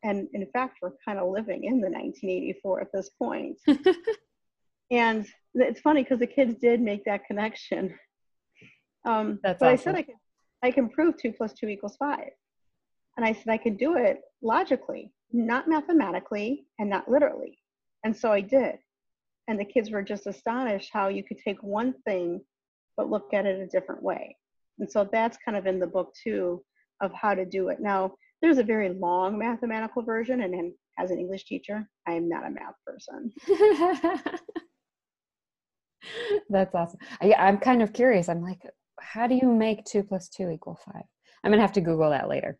and 0.04 0.28
in 0.32 0.46
fact 0.52 0.78
we're 0.80 0.92
kind 1.04 1.18
of 1.18 1.28
living 1.28 1.64
in 1.64 1.80
the 1.80 1.90
1984 1.90 2.80
at 2.80 2.92
this 2.92 3.10
point. 3.18 3.58
and 4.90 5.26
it's 5.54 5.80
funny 5.80 6.02
because 6.02 6.20
the 6.20 6.26
kids 6.26 6.54
did 6.60 6.80
make 6.80 7.04
that 7.04 7.26
connection. 7.26 7.98
Um, 9.04 9.40
That's 9.42 9.58
but 9.58 9.72
awesome. 9.72 9.72
i 9.72 9.76
said 9.76 9.94
i 9.96 10.02
can 10.02 10.14
i 10.62 10.70
can 10.70 10.88
prove 10.88 11.16
2 11.18 11.32
plus 11.32 11.52
2 11.52 11.68
equals 11.68 11.96
5 11.98 12.20
and 13.16 13.26
i 13.26 13.32
said 13.32 13.48
i 13.48 13.58
could 13.58 13.76
do 13.76 13.96
it 13.96 14.20
logically 14.40 15.12
not 15.34 15.68
mathematically 15.68 16.64
and 16.78 16.88
not 16.88 17.10
literally. 17.10 17.58
And 18.04 18.16
so 18.16 18.30
i 18.30 18.40
did. 18.40 18.76
And 19.48 19.58
the 19.58 19.64
kids 19.64 19.90
were 19.90 20.02
just 20.02 20.26
astonished 20.26 20.90
how 20.92 21.08
you 21.08 21.22
could 21.22 21.38
take 21.38 21.62
one 21.62 21.94
thing 22.06 22.40
but 22.96 23.10
look 23.10 23.34
at 23.34 23.44
it 23.44 23.58
a 23.58 23.66
different 23.66 24.02
way. 24.02 24.36
And 24.78 24.90
so 24.90 25.08
that's 25.10 25.36
kind 25.44 25.56
of 25.56 25.66
in 25.66 25.80
the 25.80 25.86
book 25.86 26.14
too 26.22 26.62
of 27.00 27.12
how 27.12 27.34
to 27.34 27.44
do 27.44 27.68
it. 27.68 27.80
Now 27.80 28.14
there's 28.44 28.58
a 28.58 28.62
very 28.62 28.90
long 28.90 29.38
mathematical 29.38 30.02
version, 30.02 30.42
and 30.42 30.52
then 30.52 30.74
as 30.98 31.10
an 31.10 31.18
English 31.18 31.46
teacher, 31.46 31.88
I 32.06 32.12
am 32.12 32.28
not 32.28 32.46
a 32.46 32.50
math 32.50 32.74
person. 32.86 33.32
That's 36.50 36.74
awesome. 36.74 37.00
I, 37.22 37.32
I'm 37.38 37.56
kind 37.56 37.80
of 37.80 37.94
curious. 37.94 38.28
I'm 38.28 38.42
like, 38.42 38.60
how 39.00 39.26
do 39.26 39.34
you 39.34 39.50
make 39.50 39.86
two 39.86 40.02
plus 40.02 40.28
two 40.28 40.50
equal 40.50 40.78
five? 40.84 41.04
I'm 41.42 41.52
gonna 41.52 41.62
have 41.62 41.72
to 41.72 41.80
Google 41.80 42.10
that 42.10 42.28
later. 42.28 42.58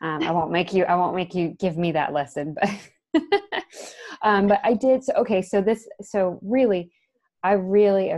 Um, 0.00 0.22
I 0.22 0.30
won't 0.30 0.52
make 0.52 0.72
you. 0.72 0.84
I 0.84 0.94
won't 0.94 1.16
make 1.16 1.34
you 1.34 1.56
give 1.58 1.76
me 1.76 1.90
that 1.92 2.12
lesson, 2.12 2.54
but 2.60 2.70
um, 4.22 4.46
but 4.46 4.60
I 4.62 4.74
did. 4.74 5.02
So, 5.02 5.14
okay, 5.14 5.42
so 5.42 5.60
this. 5.60 5.88
So 6.00 6.38
really, 6.42 6.92
I 7.42 7.54
really 7.54 8.12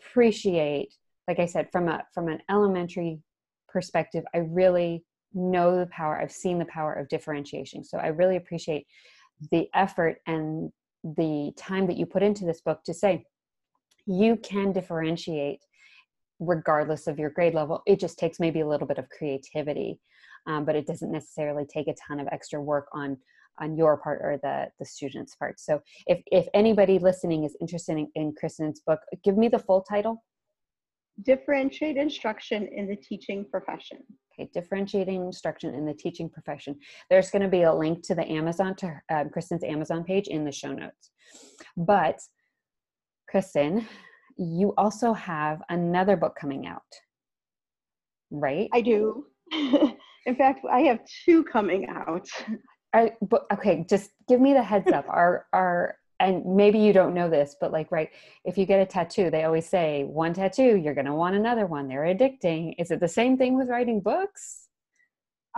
appreciate, 0.00 0.92
like 1.28 1.38
I 1.38 1.46
said, 1.46 1.70
from 1.70 1.86
a 1.86 2.02
from 2.12 2.26
an 2.26 2.40
elementary 2.50 3.20
perspective, 3.68 4.24
I 4.34 4.38
really 4.38 5.04
know 5.34 5.78
the 5.78 5.86
power 5.86 6.18
i've 6.20 6.32
seen 6.32 6.58
the 6.58 6.64
power 6.66 6.94
of 6.94 7.08
differentiation. 7.08 7.84
So 7.84 7.98
i 7.98 8.08
really 8.08 8.36
appreciate 8.36 8.86
the 9.50 9.68
effort 9.74 10.18
and 10.26 10.72
the 11.04 11.52
time 11.56 11.86
that 11.86 11.96
you 11.96 12.06
put 12.06 12.22
into 12.22 12.44
this 12.44 12.60
book 12.60 12.82
to 12.84 12.94
say 12.94 13.24
you 14.06 14.36
can 14.36 14.72
differentiate 14.72 15.60
regardless 16.38 17.06
of 17.06 17.18
your 17.18 17.30
grade 17.30 17.54
level. 17.54 17.82
It 17.86 17.98
just 17.98 18.18
takes 18.18 18.38
maybe 18.38 18.60
a 18.60 18.68
little 18.68 18.86
bit 18.86 18.98
of 18.98 19.08
creativity 19.08 20.00
um, 20.46 20.64
but 20.64 20.76
it 20.76 20.86
doesn't 20.86 21.12
necessarily 21.12 21.64
take 21.64 21.88
a 21.88 21.94
ton 21.94 22.20
of 22.20 22.28
extra 22.32 22.60
work 22.60 22.88
on 22.92 23.16
on 23.58 23.74
your 23.74 23.96
part 23.96 24.20
or 24.22 24.38
the 24.42 24.66
the 24.78 24.84
student's 24.84 25.34
part. 25.34 25.58
So 25.58 25.80
if 26.06 26.22
if 26.26 26.46
anybody 26.54 26.98
listening 26.98 27.44
is 27.44 27.56
interested 27.60 27.96
in, 27.96 28.08
in 28.14 28.34
kristen's 28.38 28.80
book 28.80 29.00
give 29.24 29.36
me 29.36 29.48
the 29.48 29.58
full 29.58 29.82
title. 29.82 30.22
Differentiate 31.22 31.96
instruction 31.96 32.68
in 32.74 32.86
the 32.86 32.96
teaching 32.96 33.46
profession 33.50 33.98
Okay, 34.38 34.50
differentiating 34.52 35.24
instruction 35.24 35.74
in 35.74 35.86
the 35.86 35.94
teaching 35.94 36.28
profession. 36.28 36.78
There's 37.08 37.30
going 37.30 37.42
to 37.42 37.48
be 37.48 37.62
a 37.62 37.74
link 37.74 38.02
to 38.06 38.14
the 38.14 38.30
Amazon, 38.30 38.74
to 38.76 39.00
um, 39.10 39.30
Kristen's 39.30 39.64
Amazon 39.64 40.04
page 40.04 40.28
in 40.28 40.44
the 40.44 40.52
show 40.52 40.72
notes. 40.72 41.10
But, 41.76 42.20
Kristen, 43.30 43.86
you 44.36 44.74
also 44.76 45.14
have 45.14 45.62
another 45.70 46.16
book 46.16 46.36
coming 46.38 46.66
out, 46.66 46.82
right? 48.30 48.68
I 48.74 48.82
do. 48.82 49.26
in 49.52 50.36
fact, 50.36 50.64
I 50.70 50.80
have 50.80 51.00
two 51.24 51.42
coming 51.44 51.88
out. 51.88 52.28
Are, 52.92 53.12
but, 53.22 53.46
okay, 53.52 53.86
just 53.88 54.10
give 54.28 54.40
me 54.40 54.52
the 54.52 54.62
heads 54.62 54.92
up. 54.92 55.06
Are 55.08 55.46
are 55.54 55.96
and 56.20 56.44
maybe 56.46 56.78
you 56.78 56.92
don't 56.92 57.14
know 57.14 57.28
this, 57.28 57.56
but 57.60 57.72
like, 57.72 57.92
right, 57.92 58.10
if 58.44 58.56
you 58.56 58.64
get 58.64 58.80
a 58.80 58.86
tattoo, 58.86 59.30
they 59.30 59.44
always 59.44 59.68
say 59.68 60.04
one 60.04 60.32
tattoo, 60.32 60.76
you're 60.76 60.94
going 60.94 61.06
to 61.06 61.14
want 61.14 61.36
another 61.36 61.66
one. 61.66 61.88
They're 61.88 62.04
addicting. 62.04 62.74
Is 62.78 62.90
it 62.90 63.00
the 63.00 63.08
same 63.08 63.36
thing 63.36 63.56
with 63.56 63.68
writing 63.68 64.00
books? 64.00 64.68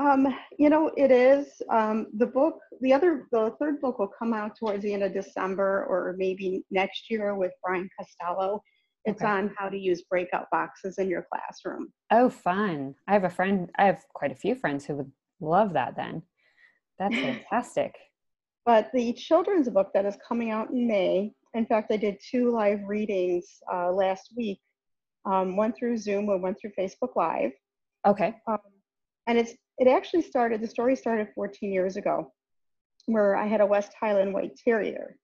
Um, 0.01 0.29
you 0.59 0.71
know, 0.71 0.93
it 0.97 1.11
is. 1.11 1.61
Um, 1.71 2.07
the 2.17 2.27
book, 2.27 2.59
the 2.81 2.93
other, 2.93 3.27
the 3.33 3.55
third 3.59 3.81
book 3.81 3.99
will 3.99 4.11
come 4.17 4.33
out 4.33 4.57
towards 4.57 4.83
the 4.83 4.95
end 4.95 5.03
of 5.03 5.13
December 5.13 5.85
or 5.89 6.15
maybe 6.17 6.65
next 6.71 7.11
year 7.11 7.35
with 7.35 7.53
Brian 7.65 7.89
Costello. 7.99 8.63
It's 9.05 9.23
okay. 9.23 9.31
on 9.31 9.55
how 9.57 9.69
to 9.69 9.79
use 9.79 10.03
breakout 10.03 10.47
boxes 10.51 10.99
in 10.99 11.09
your 11.09 11.27
classroom. 11.33 11.93
Oh, 12.11 12.29
fun. 12.29 12.95
I 13.07 13.13
have 13.13 13.25
a 13.25 13.31
friend, 13.31 13.71
I 13.79 13.87
have 13.87 14.05
quite 14.13 14.33
a 14.33 14.37
few 14.37 14.55
friends 14.55 14.85
who 14.85 14.95
would 14.97 15.13
love 15.41 15.73
that 15.75 15.97
then. 15.97 16.23
That's 16.99 17.15
fantastic. 17.51 17.95
But 18.69 18.93
the 18.93 19.15
children's 19.15 19.71
book 19.71 19.93
that 19.95 20.05
is 20.05 20.19
coming 20.29 20.51
out 20.51 20.69
in 20.69 20.87
May, 20.87 21.33
in 21.55 21.65
fact, 21.65 21.91
I 21.91 21.97
did 21.97 22.19
two 22.21 22.51
live 22.51 22.81
readings 22.87 23.47
uh, 23.73 23.91
last 23.91 24.29
week, 24.37 24.61
um, 25.25 25.57
one 25.57 25.73
through 25.73 25.97
Zoom 25.97 26.29
and 26.29 26.43
one 26.43 26.55
through 26.55 26.73
Facebook 26.79 27.17
Live. 27.17 27.53
Okay. 28.07 28.37
Um, 28.47 28.59
and 29.27 29.39
it's 29.39 29.55
it 29.79 29.89
actually 29.89 30.21
started, 30.21 30.61
the 30.61 30.69
story 30.69 30.97
started 30.97 31.29
14 31.35 31.73
years 31.73 31.97
ago, 31.97 32.31
where 33.07 33.37
I 33.37 33.47
had 33.47 33.63
a 33.63 33.67
West 33.67 33.93
Highland 33.99 34.35
White 34.35 34.61
Terrier. 34.63 35.17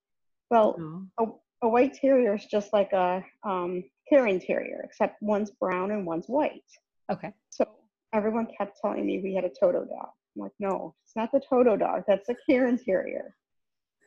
Well, 0.51 1.05
oh. 1.21 1.39
a, 1.63 1.67
a, 1.67 1.69
White 1.69 1.93
Terrier 1.93 2.35
is 2.35 2.47
just 2.47 2.73
like 2.73 2.95
a 2.95 3.23
um, 3.47 3.85
Cairn 4.09 4.41
Terrier, 4.41 4.81
except 4.85 5.21
one's 5.21 5.51
brown 5.51 5.91
and 5.91 6.07
one's 6.07 6.29
white. 6.29 6.65
Okay. 7.13 7.35
So 7.51 7.69
everyone 8.15 8.47
kept 8.57 8.79
telling 8.81 9.05
me 9.05 9.21
we 9.23 9.35
had 9.35 9.45
a 9.45 9.51
Toto 9.51 9.85
dog. 9.85 10.09
I'm 10.35 10.43
like, 10.43 10.53
no, 10.59 10.95
it's 11.05 11.17
not 11.17 11.31
the 11.33 11.41
Toto 11.41 11.77
dog. 11.77 12.05
That's 12.07 12.27
the 12.27 12.37
Cairn 12.49 12.79
Terrier. 12.79 13.35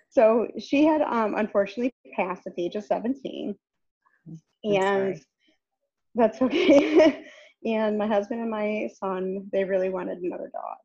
So 0.09 0.47
she 0.57 0.85
had 0.85 1.01
um, 1.01 1.35
unfortunately 1.35 1.93
passed 2.15 2.47
at 2.47 2.55
the 2.55 2.65
age 2.65 2.75
of 2.75 2.83
17. 2.83 3.55
I'm 4.27 4.37
and 4.63 5.17
sorry. 5.17 5.23
that's 6.15 6.41
okay. 6.41 7.25
and 7.65 7.97
my 7.97 8.07
husband 8.07 8.41
and 8.41 8.49
my 8.49 8.89
son, 8.99 9.47
they 9.51 9.63
really 9.63 9.89
wanted 9.89 10.19
another 10.19 10.49
dog. 10.53 10.77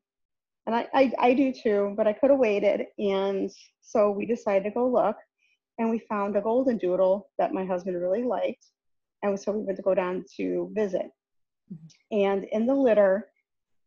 And 0.66 0.76
I, 0.76 0.88
I, 0.94 1.12
I 1.18 1.34
do 1.34 1.52
too, 1.52 1.94
but 1.96 2.06
I 2.06 2.12
could 2.12 2.30
have 2.30 2.38
waited. 2.38 2.86
And 2.98 3.50
so 3.80 4.10
we 4.10 4.26
decided 4.26 4.64
to 4.64 4.70
go 4.70 4.88
look 4.88 5.16
and 5.78 5.90
we 5.90 5.98
found 5.98 6.36
a 6.36 6.40
golden 6.40 6.78
doodle 6.78 7.30
that 7.38 7.52
my 7.52 7.64
husband 7.64 8.00
really 8.00 8.22
liked. 8.22 8.66
And 9.22 9.38
so 9.38 9.52
we 9.52 9.64
went 9.64 9.76
to 9.76 9.82
go 9.82 9.94
down 9.94 10.24
to 10.36 10.70
visit. 10.72 11.10
Mm-hmm. 11.72 12.16
And 12.18 12.44
in 12.44 12.66
the 12.66 12.74
litter, 12.74 13.28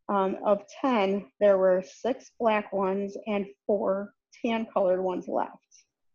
um, 0.07 0.37
of 0.45 0.61
10, 0.81 1.25
there 1.39 1.57
were 1.57 1.83
six 1.83 2.31
black 2.39 2.71
ones 2.71 3.17
and 3.27 3.45
four 3.65 4.13
tan 4.41 4.67
colored 4.71 5.01
ones 5.01 5.27
left. 5.27 5.57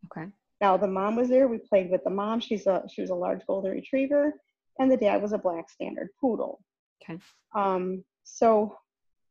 Okay. 0.07 0.29
Now 0.61 0.77
the 0.77 0.87
mom 0.87 1.17
was 1.17 1.29
there. 1.29 1.49
We 1.49 1.59
played 1.59 1.91
with 1.91 2.05
the 2.05 2.11
mom. 2.11 2.41
She's 2.41 2.67
a 2.67 2.83
she 2.93 3.01
was 3.01 3.11
a 3.11 3.15
large 3.15 3.41
golden 3.47 3.73
retriever, 3.73 4.35
and 4.79 4.91
the 4.91 4.97
dad 4.97 5.23
was 5.23 5.33
a 5.33 5.39
black 5.39 5.71
standard 5.71 6.09
poodle. 6.21 6.63
Okay. 7.03 7.19
Um. 7.55 8.05
So 8.25 8.77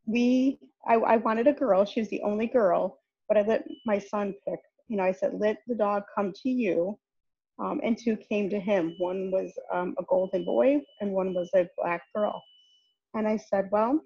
we 0.06 0.60
I, 0.88 0.96
I 0.96 1.18
wanted 1.18 1.48
a 1.48 1.54
girl. 1.54 1.86
She 1.86 2.00
was 2.02 2.10
the 2.10 2.22
only 2.24 2.48
girl, 2.48 3.00
but 3.28 3.38
I 3.38 3.42
let 3.42 3.64
my 3.86 4.00
son 4.00 4.34
pick. 4.48 4.60
You 4.88 4.98
know, 4.98 5.04
I 5.04 5.12
said 5.12 5.40
let 5.40 5.58
the 5.68 5.76
dog 5.76 6.04
come 6.16 6.34
to 6.44 6.50
you. 6.50 6.98
Um, 7.60 7.82
and 7.84 7.98
two 7.98 8.16
came 8.16 8.50
to 8.50 8.60
him. 8.60 8.96
One 9.00 9.32
was 9.32 9.52
um, 9.72 9.94
a 10.00 10.04
golden 10.04 10.46
boy, 10.46 10.82
and 11.02 11.12
one 11.12 11.34
was 11.34 11.50
a 11.56 11.68
black 11.78 12.02
girl. 12.16 12.42
And 13.14 13.28
I 13.28 13.36
said, 13.36 13.68
well, 13.70 14.00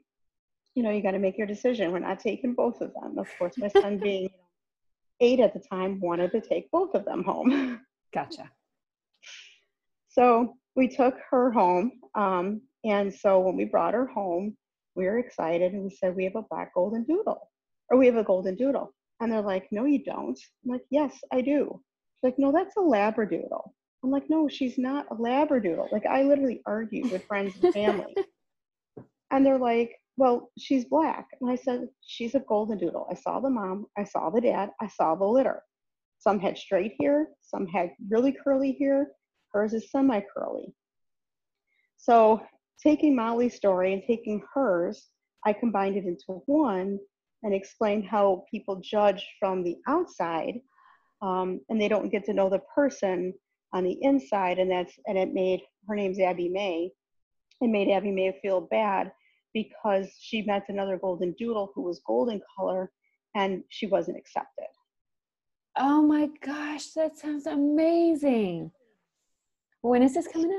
you 0.76 0.84
know, 0.84 0.90
you 0.90 1.02
got 1.02 1.12
to 1.12 1.20
make 1.20 1.38
your 1.38 1.48
decision. 1.48 1.92
We're 1.92 2.00
not 2.00 2.20
taking 2.20 2.54
both 2.54 2.82
of 2.82 2.94
them. 2.94 3.18
Of 3.18 3.28
course, 3.38 3.58
my 3.58 3.68
son 3.68 3.98
being 4.04 4.30
eight 5.20 5.40
at 5.40 5.54
the 5.54 5.60
time 5.60 6.00
wanted 6.00 6.32
to 6.32 6.42
take 6.42 6.72
both 6.72 6.96
of 6.96 7.06
them 7.06 7.24
home. 7.24 7.82
Gotcha. 8.14 8.50
so 10.10 10.56
we 10.76 10.88
took 10.88 11.16
her 11.30 11.52
home. 11.52 11.92
Um, 12.16 12.62
and 12.84 13.14
so 13.14 13.40
when 13.40 13.56
we 13.56 13.66
brought 13.66 13.94
her 13.94 14.08
home, 14.08 14.58
we 14.96 15.06
were 15.06 15.20
excited 15.20 15.74
and 15.74 15.84
we 15.84 15.90
said, 15.90 16.16
We 16.16 16.26
have 16.26 16.36
a 16.36 16.44
black 16.44 16.74
golden 16.74 17.04
doodle, 17.04 17.50
or 17.90 17.98
we 17.98 18.06
have 18.08 18.18
a 18.18 18.24
golden 18.24 18.56
doodle. 18.56 18.94
And 19.20 19.32
they're 19.32 19.42
like, 19.42 19.68
No, 19.72 19.86
you 19.86 20.04
don't. 20.04 20.40
I'm 20.64 20.72
like, 20.72 20.86
Yes, 20.90 21.18
I 21.32 21.42
do. 21.42 21.82
She's 22.16 22.24
like, 22.24 22.40
No, 22.40 22.52
that's 22.52 22.78
a 22.78 22.80
Labradoodle. 22.80 23.72
I'm 24.04 24.12
like, 24.12 24.30
No, 24.30 24.48
she's 24.48 24.78
not 24.78 25.08
a 25.12 25.16
Labradoodle. 25.16 25.92
Like, 25.92 26.06
I 26.06 26.24
literally 26.24 26.62
argued 26.66 27.12
with 27.12 27.26
friends 27.26 27.56
and 27.62 27.74
family. 27.74 28.16
and 29.32 29.46
they're 29.46 29.58
like, 29.58 29.96
well, 30.18 30.52
she's 30.58 30.86
black. 30.86 31.28
And 31.42 31.50
I 31.50 31.56
said, 31.56 31.88
she's 32.06 32.36
a 32.36 32.40
golden 32.42 32.78
doodle. 32.78 33.08
I 33.10 33.16
saw 33.16 33.40
the 33.40 33.50
mom, 33.50 33.88
I 33.98 34.04
saw 34.04 34.30
the 34.30 34.42
dad, 34.42 34.70
I 34.80 34.88
saw 34.88 35.16
the 35.16 35.26
litter. 35.26 35.64
Some 36.20 36.40
had 36.40 36.58
straight 36.58 36.94
hair, 37.02 37.30
some 37.42 37.68
had 37.68 37.92
really 38.10 38.32
curly 38.32 38.78
hair. 38.80 39.12
Hers 39.52 39.74
is 39.74 39.92
semi 39.92 40.22
curly. 40.34 40.74
So, 41.98 42.42
taking 42.82 43.16
Molly's 43.16 43.56
story 43.56 43.94
and 43.94 44.04
taking 44.06 44.44
hers, 44.54 45.10
I 45.46 45.54
combined 45.54 45.98
it 45.98 46.06
into 46.06 46.42
one 46.46 47.00
and 47.44 47.54
explained 47.54 48.06
how 48.06 48.46
people 48.50 48.82
judge 48.82 49.26
from 49.40 49.64
the 49.64 49.78
outside 49.88 50.60
um, 51.24 51.62
and 51.70 51.80
they 51.80 51.88
don't 51.88 52.12
get 52.12 52.26
to 52.26 52.34
know 52.34 52.50
the 52.50 52.62
person 52.76 53.34
on 53.72 53.84
the 53.86 53.98
inside. 54.02 54.60
And 54.60 54.70
that's, 54.70 54.94
and 55.08 55.18
it 55.18 55.34
made 55.34 55.62
her 55.88 55.96
name's 55.96 56.20
Abby 56.20 56.50
May. 56.50 56.92
It 57.62 57.70
made 57.70 57.90
Abby 57.90 58.12
May 58.12 58.38
feel 58.42 58.62
bad 58.62 59.12
because 59.54 60.10
she 60.20 60.42
met 60.42 60.66
another 60.70 60.98
golden 60.98 61.34
doodle 61.38 61.72
who 61.76 61.82
was 61.82 62.02
golden 62.06 62.42
color 62.56 62.92
and 63.36 63.64
she 63.70 63.88
wasn't 63.88 64.18
accepted. 64.18 64.68
Oh 65.78 66.02
my 66.04 66.30
gosh, 66.46 66.92
that 66.92 67.18
sounds 67.18 67.48
amazing. 67.48 68.72
When 69.82 70.04
is 70.04 70.14
this 70.14 70.28
coming 70.28 70.52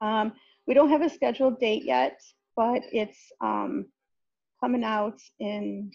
out? 0.00 0.06
Um, 0.06 0.32
we 0.66 0.74
don't 0.74 0.88
have 0.88 1.02
a 1.02 1.10
scheduled 1.10 1.60
date 1.60 1.84
yet, 1.84 2.20
but 2.56 2.82
it's 2.92 3.18
um, 3.40 3.86
coming 4.62 4.84
out 4.84 5.18
in, 5.38 5.90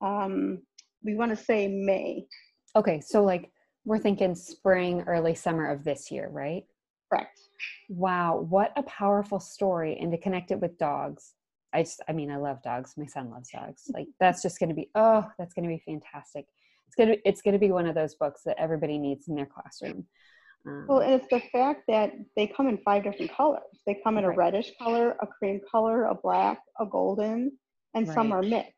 um, 0.00 0.62
we 1.04 1.14
want 1.14 1.30
to 1.30 1.44
say 1.44 1.68
May. 1.68 2.26
Okay, 2.74 3.00
so 3.00 3.22
like 3.22 3.50
we're 3.84 3.98
thinking 3.98 4.34
spring, 4.34 5.02
early 5.06 5.34
summer 5.34 5.70
of 5.70 5.84
this 5.84 6.10
year, 6.10 6.28
right? 6.30 6.64
Correct. 7.10 7.38
Wow, 7.88 8.46
what 8.48 8.72
a 8.76 8.82
powerful 8.82 9.40
story 9.40 9.98
and 10.00 10.12
to 10.12 10.18
connect 10.18 10.50
it 10.50 10.60
with 10.60 10.78
dogs. 10.78 11.34
I 11.72 11.82
just, 11.82 12.02
I 12.08 12.12
mean, 12.12 12.30
I 12.30 12.36
love 12.36 12.62
dogs. 12.62 12.94
My 12.96 13.06
son 13.06 13.30
loves 13.30 13.50
dogs. 13.50 13.90
Like 13.92 14.08
that's 14.18 14.42
just 14.42 14.58
going 14.58 14.70
to 14.70 14.74
be, 14.74 14.90
oh, 14.94 15.24
that's 15.38 15.54
going 15.54 15.68
to 15.68 15.74
be 15.74 15.82
fantastic. 15.84 16.46
It's 16.86 16.96
going 16.96 17.10
to, 17.10 17.28
it's 17.28 17.42
going 17.42 17.52
to 17.52 17.58
be 17.58 17.70
one 17.70 17.86
of 17.86 17.94
those 17.94 18.14
books 18.14 18.42
that 18.46 18.58
everybody 18.58 18.98
needs 18.98 19.28
in 19.28 19.34
their 19.34 19.46
classroom. 19.46 20.06
Um, 20.66 20.86
well, 20.88 21.00
and 21.00 21.14
it's 21.14 21.28
the 21.30 21.42
fact 21.52 21.82
that 21.88 22.12
they 22.36 22.46
come 22.46 22.68
in 22.68 22.78
five 22.78 23.04
different 23.04 23.34
colors. 23.34 23.62
They 23.86 24.00
come 24.02 24.18
in 24.18 24.24
right. 24.24 24.34
a 24.34 24.36
reddish 24.36 24.72
color, 24.80 25.16
a 25.20 25.26
cream 25.26 25.60
color, 25.70 26.04
a 26.04 26.14
black, 26.14 26.60
a 26.80 26.86
golden, 26.86 27.52
and 27.94 28.08
right. 28.08 28.14
some 28.14 28.32
are 28.32 28.42
mixed. 28.42 28.72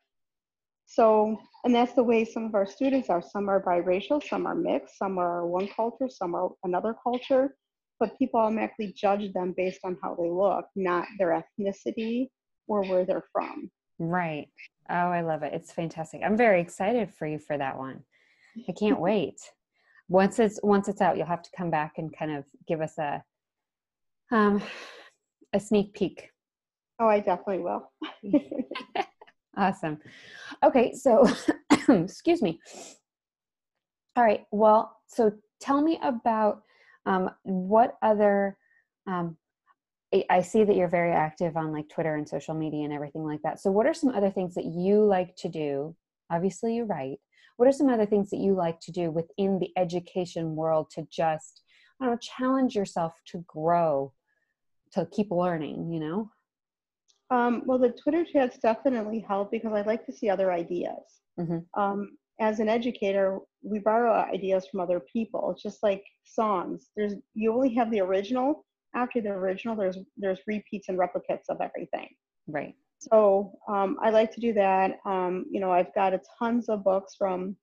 So, 0.86 1.38
and 1.64 1.72
that's 1.72 1.94
the 1.94 2.02
way 2.02 2.24
some 2.24 2.44
of 2.44 2.54
our 2.56 2.66
students 2.66 3.08
are. 3.08 3.22
Some 3.22 3.48
are 3.48 3.62
biracial, 3.62 4.20
some 4.28 4.46
are 4.46 4.56
mixed, 4.56 4.98
some 4.98 5.18
are 5.18 5.46
one 5.46 5.68
culture, 5.68 6.08
some 6.08 6.34
are 6.34 6.50
another 6.64 6.96
culture. 7.00 7.54
But 8.00 8.18
people 8.18 8.40
automatically 8.40 8.92
judge 8.96 9.32
them 9.32 9.54
based 9.56 9.80
on 9.84 9.96
how 10.02 10.16
they 10.16 10.28
look, 10.28 10.66
not 10.74 11.06
their 11.18 11.40
ethnicity 11.60 12.28
or 12.70 12.82
where 12.82 13.04
they're 13.04 13.24
from. 13.32 13.68
Right. 13.98 14.48
Oh, 14.88 14.94
I 14.94 15.22
love 15.22 15.42
it. 15.42 15.52
It's 15.52 15.72
fantastic. 15.72 16.22
I'm 16.24 16.36
very 16.36 16.60
excited 16.60 17.12
for 17.12 17.26
you 17.26 17.38
for 17.38 17.58
that 17.58 17.76
one. 17.76 18.04
I 18.68 18.72
can't 18.72 19.00
wait. 19.10 19.40
Once 20.08 20.38
it's 20.38 20.60
once 20.62 20.88
it's 20.88 21.00
out, 21.00 21.16
you'll 21.16 21.26
have 21.26 21.42
to 21.42 21.50
come 21.56 21.70
back 21.70 21.94
and 21.98 22.16
kind 22.16 22.30
of 22.32 22.44
give 22.66 22.80
us 22.80 22.96
a 22.98 23.22
um 24.30 24.62
a 25.52 25.60
sneak 25.60 25.94
peek. 25.94 26.30
Oh, 27.00 27.08
I 27.08 27.18
definitely 27.18 27.58
will. 27.58 27.90
awesome. 29.56 29.98
Okay, 30.62 30.94
so 30.94 31.26
excuse 31.88 32.40
me. 32.40 32.60
All 34.16 34.24
right. 34.24 34.44
Well, 34.52 34.96
so 35.06 35.32
tell 35.60 35.80
me 35.82 35.98
about 36.02 36.62
um, 37.06 37.30
what 37.42 37.96
other 38.02 38.58
um, 39.06 39.36
I 40.28 40.42
see 40.42 40.64
that 40.64 40.74
you're 40.74 40.88
very 40.88 41.12
active 41.12 41.56
on 41.56 41.72
like 41.72 41.88
Twitter 41.88 42.16
and 42.16 42.28
social 42.28 42.54
media 42.54 42.84
and 42.84 42.92
everything 42.92 43.24
like 43.24 43.42
that. 43.42 43.60
So, 43.60 43.70
what 43.70 43.86
are 43.86 43.94
some 43.94 44.10
other 44.10 44.30
things 44.30 44.54
that 44.56 44.64
you 44.64 45.04
like 45.04 45.36
to 45.36 45.48
do? 45.48 45.94
Obviously, 46.30 46.76
you 46.76 46.84
write. 46.84 47.18
What 47.56 47.68
are 47.68 47.72
some 47.72 47.88
other 47.88 48.06
things 48.06 48.30
that 48.30 48.38
you 48.40 48.54
like 48.54 48.80
to 48.80 48.92
do 48.92 49.10
within 49.10 49.58
the 49.58 49.70
education 49.76 50.56
world 50.56 50.90
to 50.92 51.06
just, 51.12 51.62
I 52.00 52.06
don't 52.06 52.14
know, 52.14 52.18
challenge 52.18 52.74
yourself 52.74 53.12
to 53.26 53.44
grow, 53.46 54.12
to 54.92 55.06
keep 55.12 55.30
learning, 55.30 55.92
you 55.92 56.00
know? 56.00 56.30
Um, 57.30 57.62
well, 57.66 57.78
the 57.78 57.90
Twitter 57.90 58.24
chats 58.24 58.58
definitely 58.58 59.20
help 59.20 59.50
because 59.50 59.72
I 59.72 59.82
like 59.82 60.06
to 60.06 60.12
see 60.12 60.28
other 60.28 60.50
ideas. 60.50 61.20
Mm-hmm. 61.38 61.80
Um, 61.80 62.16
as 62.40 62.58
an 62.58 62.68
educator, 62.68 63.38
we 63.62 63.78
borrow 63.78 64.12
ideas 64.12 64.66
from 64.66 64.80
other 64.80 64.98
people. 64.98 65.50
It's 65.52 65.62
just 65.62 65.82
like 65.82 66.04
songs. 66.24 66.88
There's 66.96 67.14
you 67.34 67.52
only 67.52 67.74
have 67.74 67.90
the 67.90 68.00
original, 68.00 68.64
after 68.94 69.20
the 69.20 69.30
original 69.30 69.76
there's 69.76 69.98
there's 70.16 70.40
repeats 70.46 70.88
and 70.88 70.98
replicates 70.98 71.48
of 71.48 71.60
everything. 71.60 72.08
Right. 72.46 72.74
So 72.98 73.52
um, 73.68 73.96
i 74.02 74.10
like 74.10 74.32
to 74.34 74.40
do 74.40 74.52
that. 74.54 74.98
Um, 75.04 75.46
you 75.50 75.60
know 75.60 75.72
i've 75.72 75.94
got 75.94 76.14
a 76.14 76.20
tons 76.38 76.68
of 76.68 76.84
books 76.84 77.14
from 77.16 77.56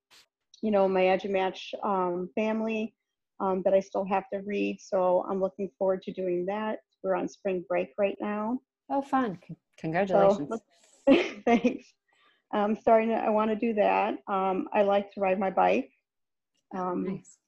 you 0.62 0.70
know 0.70 0.88
my 0.88 1.02
EduMatch 1.02 1.74
um, 1.84 2.28
family 2.34 2.94
um, 3.40 3.62
that 3.64 3.74
i 3.74 3.80
still 3.80 4.04
have 4.04 4.24
to 4.32 4.40
read. 4.44 4.78
So 4.80 5.24
i'm 5.30 5.40
looking 5.40 5.70
forward 5.78 6.02
to 6.02 6.12
doing 6.12 6.46
that. 6.46 6.78
We're 7.02 7.14
on 7.14 7.28
spring 7.28 7.64
break 7.68 7.90
right 7.98 8.16
now. 8.20 8.58
Oh 8.90 9.02
fun. 9.02 9.38
Congratulations. 9.78 10.48
so, 11.08 11.22
thanks. 11.44 11.86
I'm 12.52 12.76
starting 12.76 13.10
to 13.10 13.16
i 13.16 13.28
want 13.28 13.50
to 13.50 13.56
do 13.56 13.74
that. 13.74 14.14
Um, 14.26 14.68
i 14.72 14.82
like 14.82 15.12
to 15.12 15.20
ride 15.20 15.38
my 15.38 15.50
bike. 15.50 15.90
Um, 16.76 17.04
nice. 17.04 17.38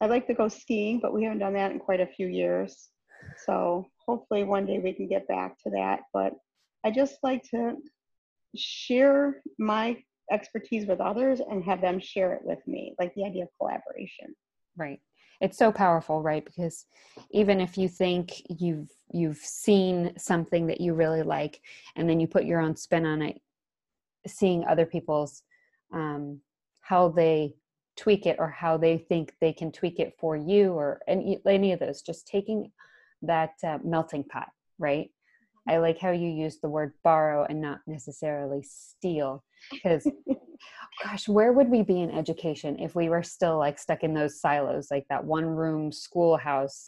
i 0.00 0.06
like 0.06 0.26
to 0.26 0.34
go 0.34 0.48
skiing 0.48 0.98
but 1.00 1.12
we 1.12 1.22
haven't 1.22 1.38
done 1.38 1.52
that 1.52 1.70
in 1.70 1.78
quite 1.78 2.00
a 2.00 2.06
few 2.06 2.26
years 2.26 2.88
so 3.44 3.86
hopefully 4.06 4.44
one 4.44 4.66
day 4.66 4.78
we 4.78 4.92
can 4.92 5.08
get 5.08 5.28
back 5.28 5.58
to 5.64 5.70
that. 5.70 6.00
But 6.12 6.34
I 6.84 6.90
just 6.90 7.16
like 7.22 7.42
to 7.50 7.76
share 8.54 9.42
my 9.58 9.96
expertise 10.32 10.86
with 10.86 11.00
others 11.00 11.40
and 11.40 11.64
have 11.64 11.80
them 11.80 12.00
share 12.00 12.32
it 12.32 12.42
with 12.42 12.58
me, 12.66 12.94
like 12.98 13.14
the 13.14 13.24
idea 13.24 13.44
of 13.44 13.48
collaboration. 13.58 14.34
Right. 14.76 15.00
It's 15.40 15.58
so 15.58 15.70
powerful, 15.70 16.22
right? 16.22 16.44
Because 16.44 16.86
even 17.30 17.60
if 17.60 17.76
you 17.76 17.88
think 17.88 18.42
you've 18.48 18.90
you've 19.12 19.36
seen 19.36 20.12
something 20.18 20.66
that 20.66 20.80
you 20.80 20.94
really 20.94 21.22
like 21.22 21.60
and 21.94 22.08
then 22.08 22.20
you 22.20 22.26
put 22.26 22.44
your 22.44 22.60
own 22.60 22.74
spin 22.76 23.04
on 23.04 23.22
it, 23.22 23.40
seeing 24.26 24.64
other 24.64 24.86
people's 24.86 25.42
um, 25.92 26.40
how 26.80 27.08
they 27.08 27.54
tweak 27.96 28.26
it 28.26 28.36
or 28.38 28.48
how 28.48 28.76
they 28.76 28.98
think 28.98 29.34
they 29.40 29.52
can 29.52 29.72
tweak 29.72 29.98
it 29.98 30.14
for 30.18 30.36
you 30.36 30.72
or 30.72 31.00
any, 31.08 31.38
any 31.46 31.72
of 31.72 31.80
those 31.80 32.02
just 32.02 32.26
taking 32.26 32.70
that 33.22 33.52
uh, 33.64 33.78
melting 33.84 34.24
pot, 34.24 34.48
right? 34.78 35.06
Mm-hmm. 35.06 35.70
I 35.70 35.78
like 35.78 35.98
how 35.98 36.12
you 36.12 36.28
use 36.28 36.58
the 36.58 36.68
word 36.68 36.92
borrow 37.02 37.44
and 37.44 37.60
not 37.60 37.80
necessarily 37.86 38.62
steal 38.62 39.44
because 39.70 40.08
gosh, 41.02 41.28
where 41.28 41.52
would 41.52 41.68
we 41.68 41.82
be 41.82 42.00
in 42.00 42.10
education 42.10 42.78
if 42.78 42.94
we 42.94 43.08
were 43.08 43.22
still 43.22 43.58
like 43.58 43.78
stuck 43.78 44.02
in 44.02 44.14
those 44.14 44.40
silos, 44.40 44.88
like 44.90 45.06
that 45.08 45.24
one 45.24 45.44
room 45.44 45.92
schoolhouse, 45.92 46.86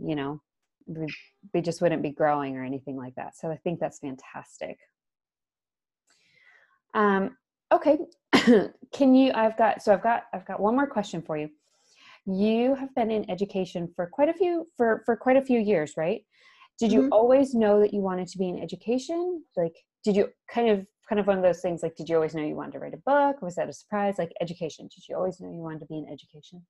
you 0.00 0.14
know, 0.14 0.40
we, 0.86 1.06
we 1.52 1.60
just 1.60 1.80
wouldn't 1.80 2.02
be 2.02 2.10
growing 2.10 2.56
or 2.56 2.64
anything 2.64 2.96
like 2.96 3.14
that. 3.14 3.36
So 3.36 3.50
I 3.50 3.56
think 3.56 3.80
that's 3.80 3.98
fantastic. 3.98 4.78
Um, 6.92 7.36
okay. 7.72 7.98
Can 8.92 9.14
you, 9.14 9.32
I've 9.32 9.56
got, 9.56 9.82
so 9.82 9.92
I've 9.92 10.02
got, 10.02 10.24
I've 10.32 10.46
got 10.46 10.60
one 10.60 10.74
more 10.74 10.86
question 10.86 11.22
for 11.22 11.36
you 11.36 11.48
you 12.26 12.74
have 12.74 12.94
been 12.94 13.10
in 13.10 13.28
education 13.30 13.88
for 13.94 14.06
quite 14.06 14.28
a 14.28 14.34
few 14.34 14.66
for 14.76 15.02
for 15.04 15.16
quite 15.16 15.36
a 15.36 15.44
few 15.44 15.60
years 15.60 15.92
right? 15.96 16.22
Did 16.78 16.90
you 16.90 17.02
mm-hmm. 17.02 17.12
always 17.12 17.54
know 17.54 17.80
that 17.80 17.94
you 17.94 18.00
wanted 18.00 18.28
to 18.28 18.38
be 18.38 18.48
in 18.48 18.62
education? 18.62 19.44
Like 19.56 19.74
did 20.04 20.16
you 20.16 20.28
kind 20.50 20.70
of 20.70 20.86
kind 21.08 21.20
of 21.20 21.26
one 21.26 21.36
of 21.36 21.42
those 21.42 21.60
things 21.60 21.82
like 21.82 21.94
did 21.96 22.08
you 22.08 22.16
always 22.16 22.34
know 22.34 22.42
you 22.42 22.56
wanted 22.56 22.72
to 22.72 22.78
write 22.78 22.94
a 22.94 23.02
book? 23.04 23.42
Was 23.42 23.56
that 23.56 23.68
a 23.68 23.72
surprise? 23.72 24.14
Like 24.18 24.32
education 24.40 24.88
did 24.94 25.04
you 25.08 25.16
always 25.16 25.40
know 25.40 25.50
you 25.50 25.60
wanted 25.60 25.80
to 25.80 25.86
be 25.86 25.98
in 25.98 26.08
education? 26.10 26.64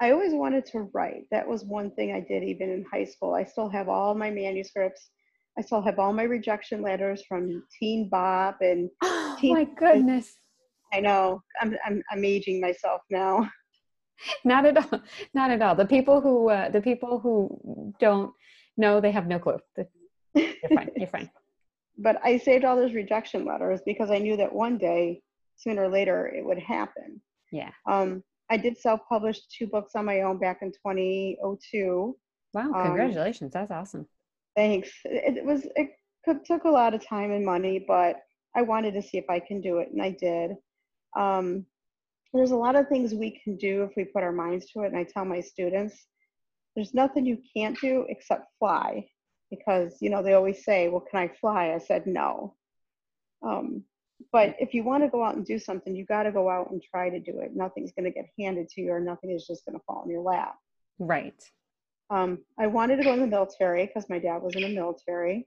I 0.00 0.10
always 0.10 0.32
wanted 0.32 0.66
to 0.66 0.90
write. 0.92 1.24
That 1.30 1.46
was 1.46 1.64
one 1.64 1.90
thing 1.92 2.12
i 2.12 2.20
did 2.20 2.42
even 2.42 2.70
in 2.70 2.84
high 2.90 3.04
school. 3.04 3.34
I 3.34 3.44
still 3.44 3.68
have 3.68 3.88
all 3.88 4.14
my 4.14 4.30
manuscripts. 4.30 5.10
I 5.56 5.62
still 5.62 5.82
have 5.82 6.00
all 6.00 6.12
my 6.12 6.24
rejection 6.24 6.82
letters 6.82 7.22
from 7.28 7.62
teen 7.78 8.08
bob 8.08 8.56
and 8.60 8.90
oh 9.02 9.36
teen- 9.40 9.54
my 9.54 9.64
goodness. 9.64 10.36
I 10.92 11.00
know. 11.00 11.42
I'm 11.60 11.76
i'm, 11.84 12.02
I'm 12.10 12.24
aging 12.24 12.60
myself 12.60 13.02
now 13.10 13.50
not 14.44 14.66
at 14.66 14.76
all. 14.76 15.00
Not 15.34 15.50
at 15.50 15.62
all. 15.62 15.74
The 15.74 15.86
people 15.86 16.20
who 16.20 16.50
uh, 16.50 16.70
the 16.70 16.80
people 16.80 17.18
who 17.18 17.94
don't 17.98 18.32
know 18.76 19.00
they 19.00 19.10
have 19.12 19.26
no 19.26 19.38
clue. 19.38 19.58
You're 20.34 20.52
fine. 20.74 20.90
You're 20.96 21.08
fine. 21.08 21.30
But 21.96 22.18
i 22.24 22.38
saved 22.38 22.64
all 22.64 22.74
those 22.74 22.92
rejection 22.92 23.44
letters 23.44 23.80
because 23.86 24.10
i 24.10 24.18
knew 24.18 24.36
that 24.36 24.52
one 24.52 24.78
day 24.78 25.22
sooner 25.54 25.84
or 25.84 25.88
later 25.88 26.26
it 26.26 26.44
would 26.44 26.58
happen. 26.58 27.20
Yeah. 27.52 27.70
Um 27.88 28.24
i 28.50 28.56
did 28.56 28.76
self-publish 28.76 29.46
two 29.46 29.68
books 29.68 29.94
on 29.94 30.04
my 30.04 30.22
own 30.22 30.38
back 30.38 30.58
in 30.62 30.72
2002 30.72 32.16
wow 32.52 32.62
um, 32.62 32.72
congratulations. 32.72 33.54
Um, 33.54 33.60
that's 33.60 33.70
awesome. 33.70 34.08
thanks. 34.56 34.90
It, 35.04 35.36
it 35.36 35.44
was 35.44 35.68
it 35.76 35.90
took 36.44 36.64
a 36.64 36.68
lot 36.68 36.94
of 36.94 37.06
time 37.06 37.30
and 37.30 37.46
money 37.46 37.84
but 37.86 38.16
i 38.56 38.62
wanted 38.62 38.94
to 38.94 39.02
see 39.02 39.18
if 39.18 39.30
i 39.30 39.38
can 39.38 39.60
do 39.60 39.78
it 39.78 39.90
and 39.92 40.02
i 40.02 40.10
did. 40.10 40.56
Um 41.16 41.64
there's 42.34 42.50
a 42.50 42.56
lot 42.56 42.76
of 42.76 42.88
things 42.88 43.14
we 43.14 43.30
can 43.42 43.56
do 43.56 43.84
if 43.84 43.92
we 43.96 44.04
put 44.04 44.22
our 44.22 44.32
minds 44.32 44.66
to 44.72 44.80
it. 44.82 44.88
And 44.88 44.96
I 44.98 45.04
tell 45.04 45.24
my 45.24 45.40
students, 45.40 46.06
there's 46.74 46.92
nothing 46.94 47.24
you 47.24 47.38
can't 47.56 47.78
do 47.80 48.04
except 48.08 48.48
fly. 48.58 49.06
because 49.50 49.96
you 50.00 50.10
know 50.10 50.22
they 50.22 50.32
always 50.34 50.64
say, 50.64 50.88
"Well, 50.88 51.00
can 51.08 51.20
I 51.20 51.28
fly?" 51.40 51.72
I 51.74 51.78
said 51.78 52.06
no. 52.06 52.56
Um, 53.42 53.84
but 54.32 54.56
if 54.58 54.74
you 54.74 54.82
want 54.84 55.04
to 55.04 55.10
go 55.10 55.22
out 55.22 55.36
and 55.36 55.44
do 55.46 55.58
something, 55.58 55.94
you 55.94 56.04
got 56.04 56.24
to 56.24 56.32
go 56.32 56.48
out 56.50 56.70
and 56.70 56.82
try 56.82 57.08
to 57.10 57.20
do 57.20 57.38
it. 57.40 57.54
Nothing's 57.54 57.92
going 57.92 58.04
to 58.06 58.10
get 58.10 58.26
handed 58.38 58.68
to 58.70 58.80
you, 58.80 58.90
or 58.90 59.00
nothing 59.00 59.30
is 59.30 59.46
just 59.46 59.64
going 59.64 59.78
to 59.78 59.84
fall 59.86 60.02
in 60.04 60.10
your 60.10 60.22
lap. 60.22 60.56
Right. 60.98 61.40
Um, 62.10 62.38
I 62.58 62.66
wanted 62.66 62.96
to 62.96 63.04
go 63.04 63.12
in 63.12 63.20
the 63.20 63.26
military 63.26 63.86
because 63.86 64.08
my 64.10 64.18
dad 64.18 64.42
was 64.42 64.56
in 64.56 64.62
the 64.62 64.74
military, 64.74 65.46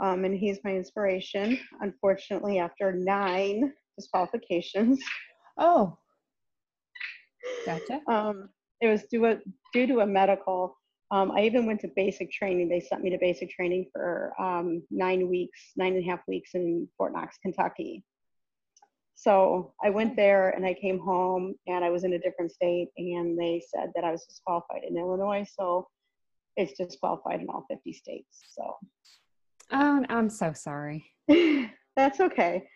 um, 0.00 0.24
and 0.26 0.34
he's 0.36 0.58
my 0.64 0.74
inspiration. 0.74 1.58
Unfortunately, 1.80 2.58
after 2.58 2.92
nine 2.92 3.72
disqualifications, 3.98 5.02
Oh. 5.58 5.96
Gotcha. 7.64 8.00
um, 8.08 8.48
it 8.80 8.88
was 8.88 9.04
due, 9.04 9.24
a, 9.26 9.38
due 9.72 9.86
to 9.86 10.00
a 10.00 10.06
medical. 10.06 10.76
Um, 11.10 11.30
I 11.30 11.42
even 11.42 11.66
went 11.66 11.80
to 11.80 11.88
basic 11.94 12.30
training. 12.32 12.68
They 12.68 12.80
sent 12.80 13.02
me 13.02 13.10
to 13.10 13.18
basic 13.18 13.50
training 13.50 13.86
for 13.92 14.32
um, 14.40 14.82
nine 14.90 15.28
weeks, 15.28 15.72
nine 15.76 15.94
and 15.94 16.04
a 16.04 16.08
half 16.08 16.20
weeks 16.26 16.50
in 16.54 16.88
Fort 16.96 17.12
Knox, 17.12 17.38
Kentucky. 17.42 18.04
So 19.14 19.72
I 19.82 19.90
went 19.90 20.14
there 20.14 20.50
and 20.50 20.66
I 20.66 20.74
came 20.74 20.98
home 20.98 21.54
and 21.66 21.84
I 21.84 21.90
was 21.90 22.04
in 22.04 22.12
a 22.12 22.18
different 22.18 22.52
state 22.52 22.88
and 22.98 23.38
they 23.38 23.62
said 23.74 23.90
that 23.94 24.04
I 24.04 24.10
was 24.10 24.26
disqualified 24.26 24.82
in 24.86 24.98
Illinois. 24.98 25.46
So 25.58 25.88
it's 26.56 26.74
disqualified 26.78 27.40
in 27.40 27.48
all 27.48 27.64
50 27.70 27.92
states. 27.92 28.42
So 28.50 28.74
Oh, 29.72 30.04
I'm 30.08 30.30
so 30.30 30.52
sorry. 30.52 31.06
that's 31.96 32.20
okay. 32.20 32.68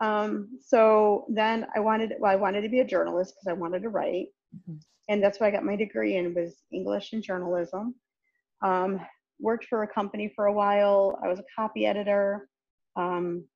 Um, 0.00 0.58
so 0.60 1.26
then 1.28 1.66
I 1.74 1.80
wanted, 1.80 2.14
well, 2.20 2.30
I 2.30 2.36
wanted 2.36 2.62
to 2.62 2.68
be 2.68 2.80
a 2.80 2.84
journalist 2.84 3.34
because 3.34 3.48
I 3.48 3.58
wanted 3.60 3.82
to 3.82 3.88
write, 3.88 4.28
Mhm. 4.54 4.80
and 5.08 5.22
that's 5.22 5.40
what 5.40 5.46
I 5.46 5.50
got 5.50 5.64
my 5.64 5.76
degree 5.76 6.16
in 6.16 6.34
was 6.34 6.62
English 6.70 7.12
and 7.12 7.22
journalism. 7.22 7.94
Um, 8.62 9.04
worked 9.40 9.66
for 9.66 9.82
a 9.82 9.88
company 9.88 10.28
for 10.28 10.46
a 10.46 10.52
while. 10.52 11.18
I 11.22 11.28
was 11.28 11.38
a 11.38 11.44
copy 11.54 11.86
editor. 11.86 12.48
Um, 12.96 13.48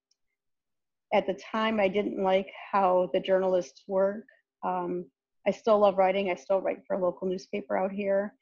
at 1.12 1.26
the 1.26 1.34
time, 1.34 1.78
I 1.80 1.88
didn't 1.88 2.22
like 2.22 2.50
how 2.70 3.10
the 3.12 3.20
journalists 3.20 3.82
work. 3.86 4.24
Um, 4.62 5.10
I 5.46 5.50
still 5.50 5.78
love 5.78 5.98
writing. 5.98 6.30
I 6.30 6.36
still 6.36 6.60
write 6.60 6.86
for 6.86 6.94
a 6.94 6.98
local 7.00 7.28
newspaper 7.28 7.76
out 7.76 7.92
here. 7.92 8.34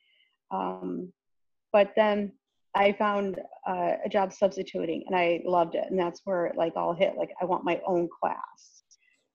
Um, 0.51 1.13
but 1.73 1.95
then 1.97 2.33
I 2.75 2.93
found 2.93 3.41
uh, 3.67 3.93
a 4.05 4.09
job 4.09 4.33
substituting 4.33 5.05
and 5.07 5.17
I 5.17 5.43
loved 5.45 5.75
it. 5.75 5.87
And 5.91 5.99
that's 5.99 6.21
where 6.25 6.47
it 6.47 6.57
like 6.57 6.75
all 6.77 6.95
hit. 6.95 7.17
Like 7.17 7.31
I 7.41 7.45
want 7.45 7.65
my 7.65 7.81
own 7.87 8.09
class. 8.21 8.83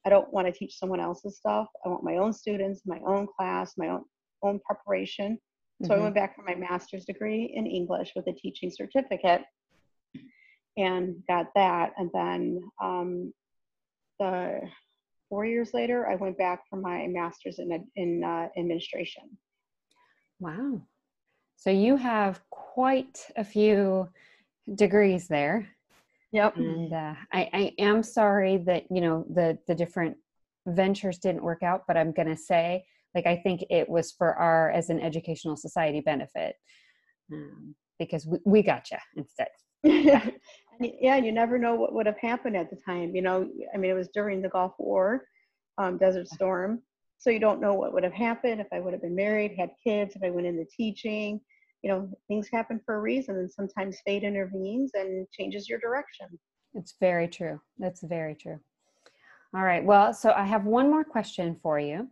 I 0.05 0.09
don't 0.09 0.31
want 0.31 0.47
to 0.47 0.53
teach 0.53 0.77
someone 0.77 0.99
else's 0.99 1.37
stuff. 1.37 1.67
I 1.85 1.89
want 1.89 2.03
my 2.03 2.17
own 2.17 2.31
students, 2.31 2.81
my 2.85 2.99
own 3.05 3.27
class, 3.37 3.73
my 3.77 3.89
own 3.89 4.03
own 4.43 4.59
preparation. 4.59 5.39
So 5.83 5.93
I 5.93 5.97
Mhm. 5.97 6.01
went 6.03 6.15
back 6.15 6.35
for 6.35 6.43
my 6.43 6.55
master's 6.55 7.05
degree 7.05 7.51
in 7.55 7.65
English 7.65 8.13
with 8.15 8.27
a 8.27 8.33
teaching 8.33 8.69
certificate 8.69 9.43
and 10.77 11.23
got 11.27 11.47
that. 11.55 11.93
And 11.97 12.09
then 12.13 12.61
um, 12.81 13.33
the 14.19 14.61
four 15.29 15.45
years 15.45 15.73
later, 15.73 16.07
I 16.07 16.15
went 16.15 16.37
back 16.37 16.63
for 16.69 16.77
my 16.77 17.07
master's 17.07 17.59
in, 17.59 17.87
in 17.95 18.23
uh, 18.23 18.49
administration. 18.57 19.37
Wow. 20.39 20.81
So 21.55 21.69
you 21.69 21.95
have 21.97 22.41
quite 22.49 23.19
a 23.35 23.43
few 23.43 24.09
degrees 24.73 25.27
there. 25.27 25.69
Yep. 26.31 26.57
and 26.57 26.91
uh, 26.91 27.13
I, 27.31 27.49
I 27.53 27.73
am 27.79 28.03
sorry 28.03 28.57
that 28.65 28.83
you 28.91 28.99
know 28.99 29.25
the 29.33 29.57
the 29.67 29.75
different 29.75 30.17
ventures 30.67 31.17
didn't 31.19 31.43
work 31.43 31.63
out 31.63 31.83
but 31.87 31.95
i'm 31.95 32.11
going 32.11 32.27
to 32.27 32.35
say 32.35 32.83
like 33.13 33.25
i 33.25 33.37
think 33.37 33.63
it 33.69 33.87
was 33.87 34.11
for 34.11 34.33
our 34.35 34.69
as 34.71 34.89
an 34.89 34.99
educational 34.99 35.55
society 35.55 36.01
benefit 36.01 36.55
um, 37.31 37.73
because 37.99 38.25
we, 38.25 38.39
we 38.43 38.61
got 38.63 38.91
you 38.91 38.97
instead 39.15 39.47
And 40.79 40.91
yeah, 40.99 41.17
you 41.17 41.31
never 41.31 41.57
know 41.57 41.75
what 41.75 41.93
would 41.93 42.05
have 42.05 42.17
happened 42.17 42.57
at 42.57 42.69
the 42.69 42.75
time. 42.75 43.15
You 43.15 43.21
know, 43.21 43.49
I 43.73 43.77
mean, 43.77 43.91
it 43.91 43.95
was 43.95 44.09
during 44.09 44.41
the 44.41 44.49
Gulf 44.49 44.73
War, 44.77 45.25
um, 45.77 45.97
Desert 45.97 46.27
Storm. 46.27 46.81
So 47.25 47.31
you 47.31 47.39
don't 47.39 47.59
know 47.59 47.73
what 47.73 47.91
would 47.91 48.03
have 48.03 48.13
happened 48.13 48.61
if 48.61 48.67
I 48.71 48.79
would 48.79 48.93
have 48.93 49.01
been 49.01 49.15
married, 49.15 49.55
had 49.57 49.71
kids, 49.83 50.15
if 50.15 50.21
I 50.21 50.29
went 50.29 50.45
into 50.45 50.63
teaching. 50.65 51.41
You 51.81 51.89
know, 51.89 52.09
things 52.27 52.47
happen 52.53 52.79
for 52.85 52.97
a 52.97 53.01
reason, 53.01 53.35
and 53.37 53.51
sometimes 53.51 53.97
fate 54.05 54.21
intervenes 54.21 54.91
and 54.93 55.27
changes 55.31 55.67
your 55.67 55.79
direction. 55.79 56.27
it's 56.75 56.93
very 56.99 57.27
true 57.27 57.59
that's 57.79 58.03
very 58.03 58.35
true 58.35 58.59
all 59.55 59.63
right 59.63 59.83
well 59.83 60.13
so 60.13 60.33
i 60.37 60.43
have 60.43 60.65
one 60.65 60.87
more 60.87 61.03
question 61.03 61.57
for 61.63 61.79
you 61.79 62.07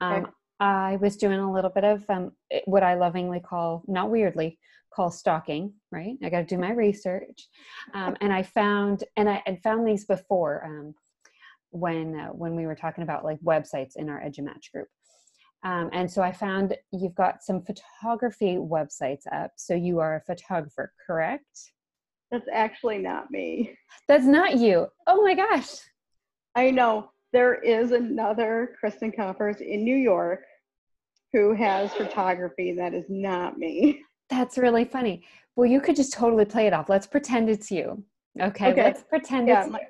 um, 0.00 0.22
Okay. 0.22 0.30
i 0.58 0.96
was 0.96 1.16
doing 1.16 1.38
a 1.38 1.52
little 1.52 1.70
bit 1.70 1.84
of 1.84 2.02
um, 2.08 2.32
what 2.64 2.82
i 2.82 2.94
lovingly 2.94 3.38
call 3.38 3.84
not 3.86 4.10
weirdly 4.10 4.58
call 4.92 5.10
stalking 5.10 5.72
right 5.92 6.16
i 6.24 6.28
got 6.28 6.40
to 6.40 6.44
do 6.54 6.58
my 6.58 6.72
research 6.72 7.48
um, 7.94 8.16
and 8.20 8.32
i 8.32 8.42
found 8.42 9.04
and 9.16 9.28
i 9.30 9.40
had 9.46 9.62
found 9.62 9.86
these 9.86 10.04
before 10.04 10.64
um, 10.64 10.94
when 11.72 12.14
uh, 12.18 12.28
when 12.28 12.54
we 12.54 12.66
were 12.66 12.74
talking 12.74 13.02
about 13.02 13.24
like 13.24 13.38
websites 13.40 13.96
in 13.96 14.08
our 14.08 14.20
edumatch 14.20 14.70
group 14.72 14.88
um, 15.64 15.88
and 15.92 16.10
so 16.10 16.22
i 16.22 16.30
found 16.30 16.76
you've 16.92 17.14
got 17.14 17.42
some 17.42 17.62
photography 17.62 18.56
websites 18.56 19.22
up 19.32 19.50
so 19.56 19.74
you 19.74 19.98
are 19.98 20.16
a 20.16 20.20
photographer 20.20 20.92
correct 21.06 21.72
That's 22.30 22.46
actually 22.52 22.98
not 22.98 23.30
me. 23.30 23.74
that's 24.06 24.24
not 24.26 24.58
you 24.58 24.86
oh 25.06 25.22
my 25.22 25.34
gosh 25.34 25.70
I 26.54 26.70
know 26.70 27.10
there 27.32 27.54
is 27.54 27.92
another 27.92 28.76
Kristen 28.78 29.10
Koppers 29.10 29.62
in 29.62 29.84
New 29.84 29.96
York 29.96 30.40
who 31.32 31.54
has 31.54 31.90
photography 31.94 32.74
that 32.76 32.92
is 32.92 33.06
not 33.08 33.56
me. 33.58 34.02
That's 34.28 34.58
really 34.58 34.84
funny. 34.84 35.24
Well, 35.56 35.64
you 35.64 35.80
could 35.80 35.96
just 35.96 36.12
totally 36.12 36.44
play 36.44 36.66
it 36.66 36.74
off. 36.74 36.90
Let's 36.90 37.06
pretend 37.06 37.48
it's 37.48 37.70
you. 37.70 38.04
Okay, 38.38 38.72
Okay. 38.72 38.82
let's 38.82 39.02
pretend 39.02 39.48
Yeah, 39.48 39.62
it's 39.62 39.70
my- 39.72 39.80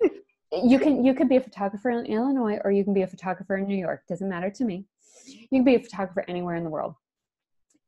you 0.52 0.78
can 0.78 1.04
you 1.04 1.14
could 1.14 1.28
be 1.28 1.36
a 1.36 1.40
photographer 1.40 1.90
in 1.90 2.06
Illinois 2.06 2.58
or 2.64 2.70
you 2.70 2.84
can 2.84 2.94
be 2.94 3.02
a 3.02 3.06
photographer 3.06 3.56
in 3.56 3.66
New 3.66 3.76
York. 3.76 4.02
Doesn't 4.08 4.28
matter 4.28 4.50
to 4.50 4.64
me. 4.64 4.84
You 5.26 5.48
can 5.50 5.64
be 5.64 5.76
a 5.76 5.80
photographer 5.80 6.24
anywhere 6.28 6.56
in 6.56 6.64
the 6.64 6.70
world. 6.70 6.94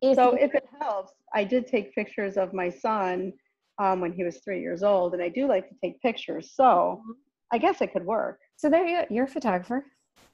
If 0.01 0.17
so 0.17 0.35
if 0.35 0.55
it 0.55 0.65
helps, 0.81 1.13
I 1.35 1.45
did 1.45 1.67
take 1.67 1.95
pictures 1.95 2.37
of 2.37 2.53
my 2.53 2.71
son 2.71 3.33
um, 3.79 4.01
when 4.01 4.13
he 4.13 4.25
was 4.25 4.39
three 4.39 4.61
years 4.61 4.83
old, 4.83 5.15
and 5.15 5.23
I 5.23 5.29
do 5.29 5.47
like 5.47 5.69
to 5.69 5.75
take 5.83 6.01
pictures. 6.01 6.53
So 6.55 7.03
I 7.53 7.59
guess 7.59 7.81
it 7.81 7.93
could 7.93 8.05
work. 8.05 8.39
so 8.57 8.71
there 8.71 8.87
you 8.87 9.03
go. 9.03 9.07
You're 9.11 9.25
a 9.25 9.29
photographer. 9.29 9.85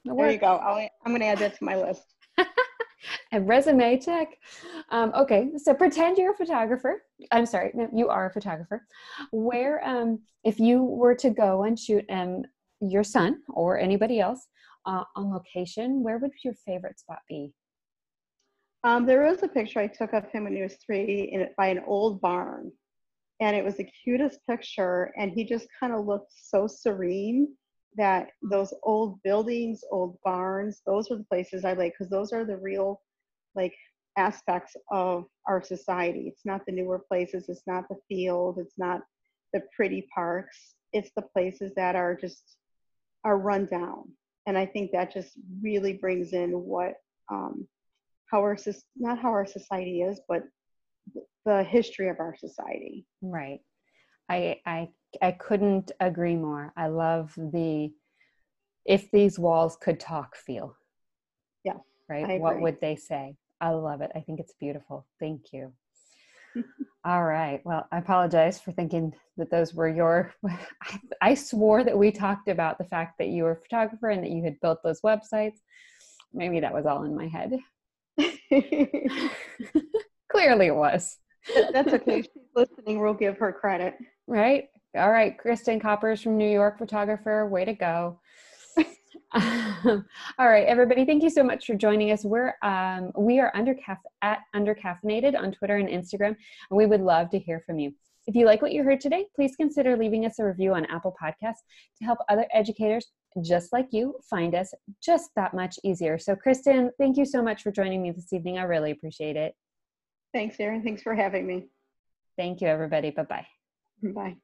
There 0.05 0.31
you 0.31 0.37
go. 0.37 0.55
I'll, 0.57 0.87
I'm 1.05 1.11
going 1.11 1.21
to 1.21 1.27
add 1.27 1.37
that 1.39 1.57
to 1.57 1.63
my 1.63 1.75
list. 1.75 2.03
A 3.31 3.41
resume 3.41 3.99
check. 3.99 4.27
Um, 4.89 5.11
okay, 5.15 5.49
so 5.57 5.73
pretend 5.73 6.17
you're 6.17 6.33
a 6.33 6.37
photographer. 6.37 7.03
I'm 7.31 7.45
sorry, 7.45 7.71
no, 7.73 7.89
you 7.93 8.09
are 8.09 8.27
a 8.27 8.33
photographer. 8.33 8.85
Where, 9.31 9.85
um, 9.87 10.19
if 10.43 10.59
you 10.59 10.83
were 10.83 11.15
to 11.15 11.29
go 11.29 11.63
and 11.63 11.77
shoot 11.77 12.05
um, 12.09 12.43
your 12.79 13.03
son 13.03 13.41
or 13.49 13.79
anybody 13.79 14.19
else 14.19 14.47
uh, 14.85 15.03
on 15.15 15.31
location, 15.31 16.03
where 16.03 16.17
would 16.17 16.31
your 16.43 16.53
favorite 16.65 16.99
spot 16.99 17.19
be? 17.27 17.53
Um, 18.83 19.05
was 19.05 19.43
a 19.43 19.47
picture 19.47 19.79
I 19.79 19.87
took 19.87 20.13
of 20.13 20.25
him 20.31 20.45
when 20.45 20.55
he 20.55 20.63
was 20.63 20.75
three 20.83 21.29
in, 21.31 21.47
by 21.57 21.67
an 21.67 21.81
old 21.85 22.19
barn. 22.19 22.71
And 23.39 23.55
it 23.55 23.63
was 23.63 23.77
the 23.77 23.89
cutest 24.03 24.39
picture. 24.47 25.11
And 25.17 25.31
he 25.31 25.43
just 25.43 25.67
kind 25.79 25.93
of 25.93 26.05
looked 26.05 26.31
so 26.35 26.67
serene 26.67 27.55
that 27.97 28.29
those 28.41 28.73
old 28.83 29.21
buildings, 29.23 29.81
old 29.91 30.17
barns, 30.23 30.81
those 30.85 31.09
were 31.09 31.17
the 31.17 31.25
places 31.25 31.65
I 31.65 31.73
like 31.73 31.93
because 31.93 32.09
those 32.09 32.31
are 32.31 32.45
the 32.45 32.57
real 32.57 33.01
like 33.55 33.73
aspects 34.17 34.75
of 34.91 35.25
our 35.47 35.61
society. 35.61 36.27
It's 36.27 36.45
not 36.45 36.65
the 36.65 36.71
newer 36.71 36.99
places, 36.99 37.49
it's 37.49 37.63
not 37.67 37.85
the 37.89 37.97
field, 38.07 38.59
it's 38.59 38.77
not 38.77 39.01
the 39.53 39.61
pretty 39.75 40.07
parks. 40.13 40.75
It's 40.93 41.11
the 41.15 41.21
places 41.21 41.71
that 41.75 41.95
are 41.95 42.15
just 42.15 42.57
are 43.23 43.37
run 43.37 43.65
down. 43.65 44.11
And 44.47 44.57
I 44.57 44.65
think 44.65 44.91
that 44.91 45.13
just 45.13 45.31
really 45.61 45.93
brings 45.93 46.33
in 46.33 46.51
what 46.51 46.95
um, 47.31 47.67
how 48.29 48.39
our 48.41 48.57
not 48.97 49.19
how 49.19 49.29
our 49.29 49.45
society 49.45 50.01
is, 50.01 50.19
but 50.27 50.43
the 51.45 51.63
history 51.63 52.09
of 52.09 52.19
our 52.19 52.35
society. 52.35 53.05
Right. 53.21 53.59
I 54.31 54.61
I 54.65 54.89
I 55.21 55.31
couldn't 55.33 55.91
agree 55.99 56.37
more. 56.37 56.71
I 56.77 56.87
love 56.87 57.33
the 57.35 57.91
if 58.85 59.11
these 59.11 59.37
walls 59.37 59.77
could 59.79 59.99
talk 59.99 60.35
feel. 60.35 60.75
Yeah, 61.63 61.77
Right? 62.09 62.39
What 62.39 62.61
would 62.61 62.79
they 62.79 62.95
say? 62.95 63.35
I 63.59 63.69
love 63.69 64.01
it. 64.01 64.11
I 64.15 64.21
think 64.21 64.39
it's 64.39 64.53
beautiful. 64.59 65.05
Thank 65.19 65.53
you. 65.53 65.73
All 67.05 67.23
right. 67.23 67.61
Well, 67.65 67.87
I 67.91 67.97
apologize 67.97 68.59
for 68.59 68.71
thinking 68.71 69.13
that 69.37 69.51
those 69.51 69.73
were 69.73 69.89
your. 69.89 70.33
I, 70.81 70.99
I 71.21 71.33
swore 71.33 71.83
that 71.83 71.97
we 71.97 72.11
talked 72.11 72.47
about 72.47 72.77
the 72.77 72.85
fact 72.85 73.17
that 73.19 73.27
you 73.27 73.43
were 73.43 73.51
a 73.51 73.61
photographer 73.61 74.09
and 74.09 74.23
that 74.23 74.31
you 74.31 74.43
had 74.43 74.59
built 74.61 74.81
those 74.83 75.01
websites. 75.01 75.59
Maybe 76.33 76.61
that 76.61 76.73
was 76.73 76.85
all 76.85 77.03
in 77.03 77.15
my 77.15 77.27
head. 77.27 77.59
Clearly 80.31 80.67
it 80.67 80.75
was. 80.75 81.17
That's 81.73 81.93
okay. 81.93 82.21
She's 82.21 82.49
listening. 82.55 83.01
We'll 83.01 83.13
give 83.13 83.37
her 83.37 83.51
credit. 83.51 83.95
Right? 84.31 84.69
All 84.97 85.11
right, 85.11 85.37
Kristen 85.37 85.79
Koppers 85.79 86.21
from 86.21 86.37
New 86.37 86.49
York, 86.49 86.77
photographer. 86.77 87.47
Way 87.47 87.65
to 87.65 87.73
go. 87.73 88.19
all 89.33 90.03
right, 90.39 90.65
everybody. 90.67 91.05
Thank 91.05 91.21
you 91.21 91.29
so 91.29 91.43
much 91.43 91.65
for 91.65 91.75
joining 91.75 92.11
us. 92.11 92.23
We're 92.23 92.53
um, 92.63 93.11
we 93.17 93.39
are 93.39 93.51
undercaf- 93.55 93.97
at 94.21 94.39
undercaffeinated 94.55 95.37
on 95.37 95.51
Twitter 95.51 95.77
and 95.77 95.89
Instagram, 95.89 96.27
and 96.29 96.37
we 96.71 96.85
would 96.85 97.01
love 97.01 97.29
to 97.31 97.39
hear 97.39 97.61
from 97.65 97.77
you. 97.77 97.93
If 98.27 98.35
you 98.35 98.45
like 98.45 98.61
what 98.61 98.71
you 98.71 98.83
heard 98.83 99.01
today, 99.01 99.25
please 99.35 99.55
consider 99.57 99.97
leaving 99.97 100.25
us 100.25 100.39
a 100.39 100.45
review 100.45 100.73
on 100.75 100.85
Apple 100.85 101.13
Podcasts 101.21 101.63
to 101.97 102.05
help 102.05 102.19
other 102.29 102.45
educators 102.53 103.07
just 103.43 103.73
like 103.73 103.87
you 103.91 104.15
find 104.29 104.55
us 104.55 104.73
just 105.03 105.31
that 105.35 105.53
much 105.53 105.77
easier. 105.83 106.17
So, 106.17 106.35
Kristen, 106.35 106.91
thank 106.99 107.17
you 107.17 107.25
so 107.25 107.41
much 107.41 107.63
for 107.63 107.71
joining 107.71 108.01
me 108.01 108.11
this 108.11 108.31
evening. 108.31 108.57
I 108.57 108.63
really 108.63 108.91
appreciate 108.91 109.35
it. 109.35 109.55
Thanks, 110.33 110.57
Erin. 110.59 110.83
Thanks 110.83 111.01
for 111.01 111.15
having 111.15 111.45
me. 111.45 111.67
Thank 112.37 112.61
you, 112.61 112.67
everybody. 112.67 113.11
Bye 113.11 113.23
bye. 113.23 113.47
Bye. 114.03 114.37